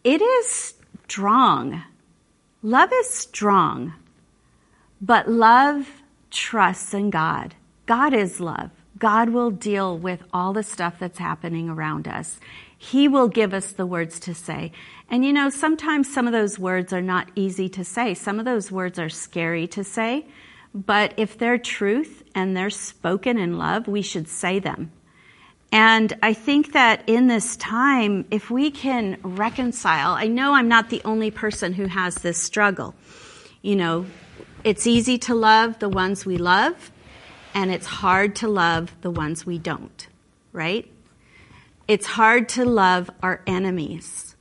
It 0.03 0.21
is 0.21 0.75
strong. 1.07 1.83
Love 2.65 2.91
is 2.91 3.07
strong. 3.07 3.93
But 4.99 5.29
love 5.29 6.01
trusts 6.31 6.95
in 6.95 7.11
God. 7.11 7.53
God 7.85 8.11
is 8.11 8.39
love. 8.39 8.71
God 8.97 9.29
will 9.29 9.51
deal 9.51 9.95
with 9.95 10.23
all 10.33 10.51
the 10.51 10.63
stuff 10.63 10.97
that's 10.97 11.19
happening 11.19 11.69
around 11.69 12.07
us. 12.07 12.39
He 12.75 13.07
will 13.07 13.27
give 13.27 13.53
us 13.53 13.71
the 13.71 13.85
words 13.85 14.19
to 14.21 14.33
say. 14.33 14.71
And 15.11 15.23
you 15.23 15.31
know, 15.31 15.51
sometimes 15.51 16.11
some 16.11 16.25
of 16.25 16.33
those 16.33 16.57
words 16.57 16.91
are 16.91 17.03
not 17.03 17.29
easy 17.35 17.69
to 17.69 17.83
say. 17.83 18.15
Some 18.15 18.39
of 18.39 18.45
those 18.45 18.71
words 18.71 18.97
are 18.97 19.09
scary 19.09 19.67
to 19.67 19.83
say. 19.83 20.25
But 20.73 21.13
if 21.17 21.37
they're 21.37 21.59
truth 21.59 22.23
and 22.33 22.57
they're 22.57 22.71
spoken 22.71 23.37
in 23.37 23.59
love, 23.59 23.87
we 23.87 24.01
should 24.01 24.27
say 24.27 24.57
them. 24.57 24.91
And 25.71 26.13
I 26.23 26.33
think 26.33 26.73
that 26.73 27.03
in 27.07 27.27
this 27.27 27.57
time, 27.57 28.25
if 28.31 28.49
we 28.49 28.71
can 28.71 29.17
reconcile, 29.23 30.11
I 30.13 30.27
know 30.27 30.53
I'm 30.53 30.69
not 30.69 30.89
the 30.89 31.01
only 31.03 31.31
person 31.31 31.73
who 31.73 31.87
has 31.87 32.15
this 32.15 32.41
struggle. 32.41 32.95
You 33.61 33.75
know, 33.75 34.05
it's 34.63 34.87
easy 34.87 35.17
to 35.19 35.35
love 35.35 35.79
the 35.79 35.89
ones 35.89 36.25
we 36.25 36.37
love, 36.37 36.91
and 37.53 37.71
it's 37.71 37.85
hard 37.85 38.35
to 38.37 38.47
love 38.47 38.95
the 39.01 39.11
ones 39.11 39.45
we 39.45 39.57
don't, 39.57 40.07
right? 40.53 40.89
It's 41.87 42.05
hard 42.05 42.49
to 42.49 42.65
love 42.65 43.09
our 43.21 43.41
enemies. 43.45 44.35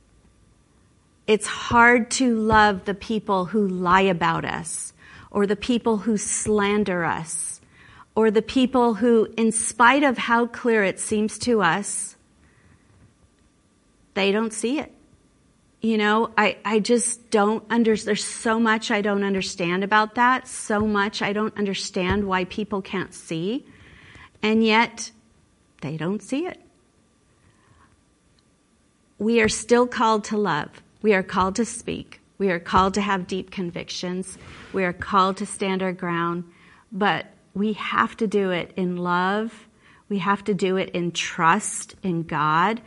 It's 1.27 1.47
hard 1.47 2.11
to 2.11 2.35
love 2.35 2.85
the 2.85 2.93
people 2.93 3.45
who 3.45 3.67
lie 3.67 4.01
about 4.01 4.45
us, 4.45 4.93
or 5.31 5.45
the 5.45 5.55
people 5.55 5.97
who 5.97 6.17
slander 6.17 7.03
us, 7.03 7.54
or 8.15 8.31
the 8.31 8.41
people 8.41 8.95
who, 8.95 9.27
in 9.37 9.51
spite 9.51 10.03
of 10.03 10.17
how 10.17 10.47
clear 10.47 10.83
it 10.83 10.99
seems 10.99 11.37
to 11.39 11.61
us, 11.61 12.15
they 14.13 14.31
don't 14.31 14.53
see 14.53 14.79
it 14.79 14.95
you 15.85 15.99
know, 15.99 16.31
I, 16.35 16.57
I 16.65 16.79
just 16.79 17.29
don't 17.29 17.63
understand. 17.69 18.07
there's 18.07 18.23
so 18.23 18.59
much 18.59 18.89
I 18.89 19.01
don't 19.01 19.23
understand 19.23 19.83
about 19.83 20.15
that, 20.15 20.47
so 20.47 20.79
much 20.79 21.21
I 21.21 21.31
don't 21.31 21.55
understand 21.55 22.27
why 22.27 22.45
people 22.45 22.81
can't 22.81 23.13
see, 23.13 23.67
and 24.41 24.65
yet 24.65 25.11
they 25.81 25.95
don't 25.95 26.23
see 26.23 26.47
it. 26.47 26.59
We 29.19 29.41
are 29.41 29.49
still 29.49 29.85
called 29.85 30.23
to 30.25 30.37
love. 30.37 30.69
We 31.03 31.13
are 31.13 31.21
called 31.21 31.55
to 31.57 31.65
speak. 31.65 32.19
We 32.39 32.49
are 32.49 32.59
called 32.59 32.95
to 32.95 33.01
have 33.01 33.27
deep 33.27 33.51
convictions. 33.51 34.39
We 34.73 34.85
are 34.85 34.93
called 34.93 35.37
to 35.37 35.45
stand 35.45 35.83
our 35.83 35.93
ground, 35.93 36.45
but 36.91 37.27
we 37.55 37.73
have 37.73 38.15
to 38.17 38.27
do 38.27 38.51
it 38.51 38.73
in 38.75 38.97
love. 38.97 39.67
We 40.09 40.19
have 40.19 40.43
to 40.43 40.53
do 40.53 40.77
it 40.77 40.89
in 40.89 41.11
trust 41.11 41.95
in 42.03 42.23
God 42.23 42.81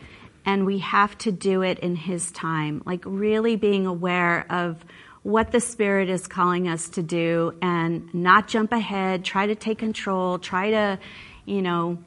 and 0.46 0.64
we 0.64 0.78
have 0.78 1.18
to 1.18 1.33
do 1.33 1.62
it 1.62 1.81
in 1.81 1.96
His 1.96 2.31
time. 2.31 2.83
Like 2.87 3.02
really 3.04 3.57
being 3.57 3.87
aware 3.87 4.46
of 4.50 4.85
what 5.22 5.50
the 5.50 5.61
Spirit 5.61 6.09
is 6.09 6.26
calling 6.26 6.68
us 6.68 6.88
to 6.90 7.02
do 7.02 7.54
and 7.61 8.14
not 8.14 8.46
jump 8.46 8.72
ahead, 8.72 9.24
try 9.24 9.46
to 9.46 9.54
take 9.54 9.78
control, 9.78 10.38
try 10.38 10.70
to, 10.70 10.98
you 11.44 11.61
know, 11.61 11.98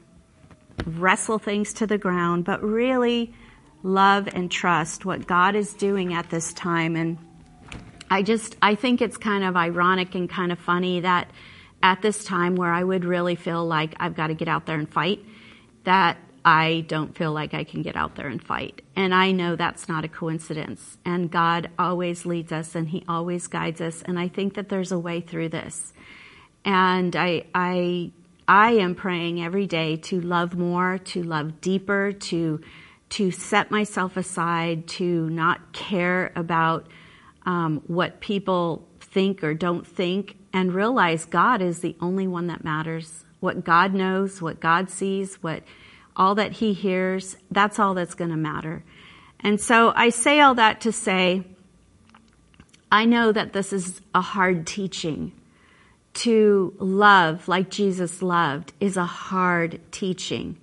wrestle 0.86 1.38
things 1.38 1.74
to 1.74 1.86
the 1.86 1.98
ground, 1.98 2.44
but 2.44 2.62
really 2.62 3.32
love 3.82 4.28
and 4.32 4.50
trust 4.50 5.04
what 5.04 5.26
God 5.26 5.54
is 5.54 5.74
doing 5.74 6.14
at 6.14 6.30
this 6.30 6.52
time. 6.52 6.96
And 6.96 7.18
I 8.10 8.22
just, 8.22 8.56
I 8.62 8.74
think 8.74 9.02
it's 9.02 9.16
kind 9.16 9.44
of 9.44 9.56
ironic 9.56 10.14
and 10.14 10.28
kind 10.28 10.52
of 10.52 10.58
funny 10.58 11.00
that 11.00 11.28
at 11.82 12.02
this 12.02 12.24
time 12.24 12.54
where 12.54 12.72
I 12.72 12.84
would 12.84 13.04
really 13.04 13.34
feel 13.34 13.66
like 13.66 13.94
I've 13.98 14.14
got 14.14 14.28
to 14.28 14.34
get 14.34 14.48
out 14.48 14.66
there 14.66 14.78
and 14.78 14.88
fight, 14.88 15.24
that 15.84 16.16
I 16.44 16.84
don't 16.88 17.16
feel 17.16 17.32
like 17.32 17.54
I 17.54 17.64
can 17.64 17.82
get 17.82 17.96
out 17.96 18.16
there 18.16 18.28
and 18.28 18.42
fight. 18.42 18.82
And 18.96 19.14
I 19.14 19.32
know 19.32 19.56
that's 19.56 19.88
not 19.88 20.04
a 20.04 20.08
coincidence. 20.08 20.98
And 21.04 21.30
God 21.30 21.70
always 21.78 22.26
leads 22.26 22.52
us 22.52 22.74
and 22.74 22.88
He 22.88 23.04
always 23.08 23.46
guides 23.46 23.80
us. 23.80 24.02
And 24.02 24.18
I 24.18 24.28
think 24.28 24.54
that 24.54 24.68
there's 24.68 24.92
a 24.92 24.98
way 24.98 25.20
through 25.20 25.50
this. 25.50 25.92
And 26.64 27.14
I, 27.14 27.44
I, 27.54 28.12
I 28.46 28.72
am 28.72 28.94
praying 28.94 29.42
every 29.42 29.66
day 29.66 29.96
to 29.96 30.20
love 30.20 30.56
more, 30.56 30.98
to 30.98 31.22
love 31.22 31.60
deeper, 31.60 32.12
to, 32.12 32.60
to 33.10 33.30
set 33.30 33.70
myself 33.70 34.16
aside, 34.16 34.88
to 34.88 35.28
not 35.30 35.72
care 35.72 36.32
about 36.34 36.88
um, 37.46 37.82
what 37.86 38.20
people 38.20 38.88
think 39.00 39.44
or 39.44 39.54
don't 39.54 39.86
think, 39.86 40.36
and 40.52 40.74
realize 40.74 41.24
God 41.24 41.62
is 41.62 41.80
the 41.80 41.96
only 42.00 42.26
one 42.26 42.46
that 42.48 42.64
matters. 42.64 43.24
what 43.42 43.64
God 43.64 43.92
knows, 43.92 44.40
what 44.40 44.60
God 44.60 44.88
sees, 44.88 45.42
what 45.42 45.64
all 46.14 46.36
that 46.36 46.52
He 46.52 46.72
hears, 46.72 47.36
that's 47.50 47.78
all 47.78 47.92
that's 47.92 48.14
going 48.14 48.30
to 48.30 48.36
matter. 48.36 48.84
And 49.40 49.60
so 49.60 49.92
I 49.96 50.10
say 50.10 50.38
all 50.38 50.54
that 50.54 50.80
to 50.82 50.92
say, 50.92 51.42
I 52.90 53.04
know 53.04 53.32
that 53.32 53.52
this 53.52 53.72
is 53.72 54.00
a 54.14 54.20
hard 54.20 54.66
teaching. 54.66 55.32
To 56.14 56.74
love 56.78 57.48
like 57.48 57.70
Jesus 57.70 58.20
loved 58.20 58.74
is 58.78 58.98
a 58.98 59.06
hard 59.06 59.80
teaching, 59.90 60.58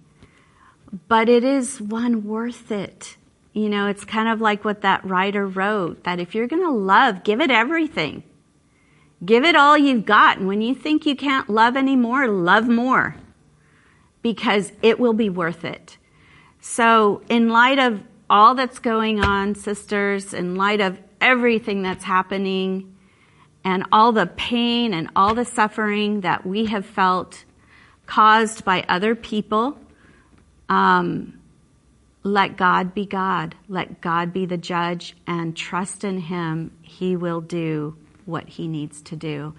but 1.07 1.27
it 1.27 1.43
is 1.43 1.81
one 1.81 2.23
worth 2.23 2.71
it. 2.71 3.17
You 3.53 3.67
know, 3.67 3.87
it's 3.87 4.05
kind 4.05 4.29
of 4.29 4.41
like 4.41 4.63
what 4.63 4.81
that 4.81 5.03
writer 5.03 5.47
wrote 5.47 6.03
that 6.03 6.19
if 6.19 6.35
you're 6.35 6.47
going 6.47 6.61
to 6.61 6.71
love, 6.71 7.23
give 7.23 7.41
it 7.41 7.49
everything. 7.49 8.21
Give 9.23 9.43
it 9.43 9.55
all 9.55 9.77
you've 9.77 10.05
got. 10.05 10.37
And 10.37 10.47
when 10.47 10.61
you 10.61 10.73
think 10.73 11.05
you 11.05 11.15
can't 11.15 11.49
love 11.49 11.75
anymore, 11.75 12.27
love 12.27 12.67
more 12.67 13.15
because 14.21 14.71
it 14.81 14.99
will 14.99 15.13
be 15.13 15.29
worth 15.29 15.65
it. 15.65 15.97
So, 16.61 17.21
in 17.29 17.49
light 17.49 17.79
of 17.79 18.03
all 18.29 18.55
that's 18.55 18.79
going 18.79 19.23
on, 19.23 19.55
sisters, 19.55 20.33
in 20.33 20.55
light 20.55 20.81
of 20.81 20.97
everything 21.21 21.81
that's 21.81 22.03
happening, 22.03 22.95
and 23.63 23.85
all 23.91 24.11
the 24.11 24.25
pain 24.25 24.93
and 24.93 25.09
all 25.15 25.33
the 25.33 25.45
suffering 25.45 26.21
that 26.21 26.45
we 26.45 26.65
have 26.65 26.85
felt 26.85 27.43
caused 28.05 28.63
by 28.63 28.83
other 28.87 29.15
people, 29.15 29.77
um, 30.69 31.39
let 32.23 32.57
God 32.57 32.93
be 32.93 33.05
God. 33.05 33.55
Let 33.67 34.01
God 34.01 34.33
be 34.33 34.45
the 34.45 34.57
judge 34.57 35.15
and 35.27 35.55
trust 35.55 36.03
in 36.03 36.19
Him. 36.19 36.71
He 36.81 37.15
will 37.15 37.41
do 37.41 37.95
what 38.29 38.47
He 38.47 38.67
needs 38.67 39.01
to 39.03 39.15
do. 39.15 39.53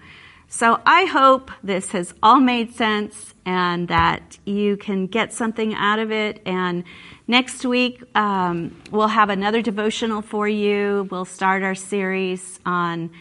So 0.53 0.81
I 0.85 1.05
hope 1.05 1.49
this 1.63 1.91
has 1.91 2.13
all 2.21 2.41
made 2.41 2.75
sense 2.75 3.33
and 3.45 3.87
that 3.87 4.37
you 4.43 4.75
can 4.75 5.07
get 5.07 5.31
something 5.31 5.73
out 5.73 5.97
of 5.99 6.11
it. 6.11 6.41
And 6.45 6.83
next 7.25 7.65
week, 7.65 8.03
um, 8.15 8.75
we'll 8.91 9.07
have 9.07 9.29
another 9.29 9.61
devotional 9.61 10.21
for 10.21 10.49
you. 10.49 11.07
We'll 11.09 11.23
start 11.23 11.63
our 11.63 11.73
series 11.73 12.59
on 12.65 13.11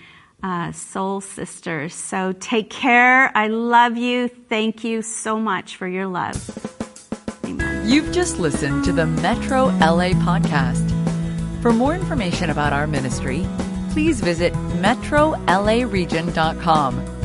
uh, 0.43 0.73
Soul 0.73 1.21
Sisters. 1.21 1.95
So 1.95 2.33
take 2.33 2.69
care. 2.69 3.31
I 3.37 3.47
love 3.47 3.97
you. 3.97 4.27
Thank 4.27 4.83
you 4.83 5.01
so 5.01 5.39
much 5.39 5.77
for 5.77 5.87
your 5.87 6.09
love. 6.09 6.37
You've 7.85 8.13
just 8.13 8.41
listened 8.41 8.85
to 8.85 8.93
the 8.93 9.07
Metro 9.07 9.67
LA 9.67 10.15
podcast. 10.15 10.89
For 11.63 11.73
more 11.73 11.95
information 11.95 12.51
about 12.51 12.73
our 12.73 12.87
ministry, 12.87 13.47
please 13.91 14.21
visit 14.21 14.53
metrolaregion.com 14.81 17.20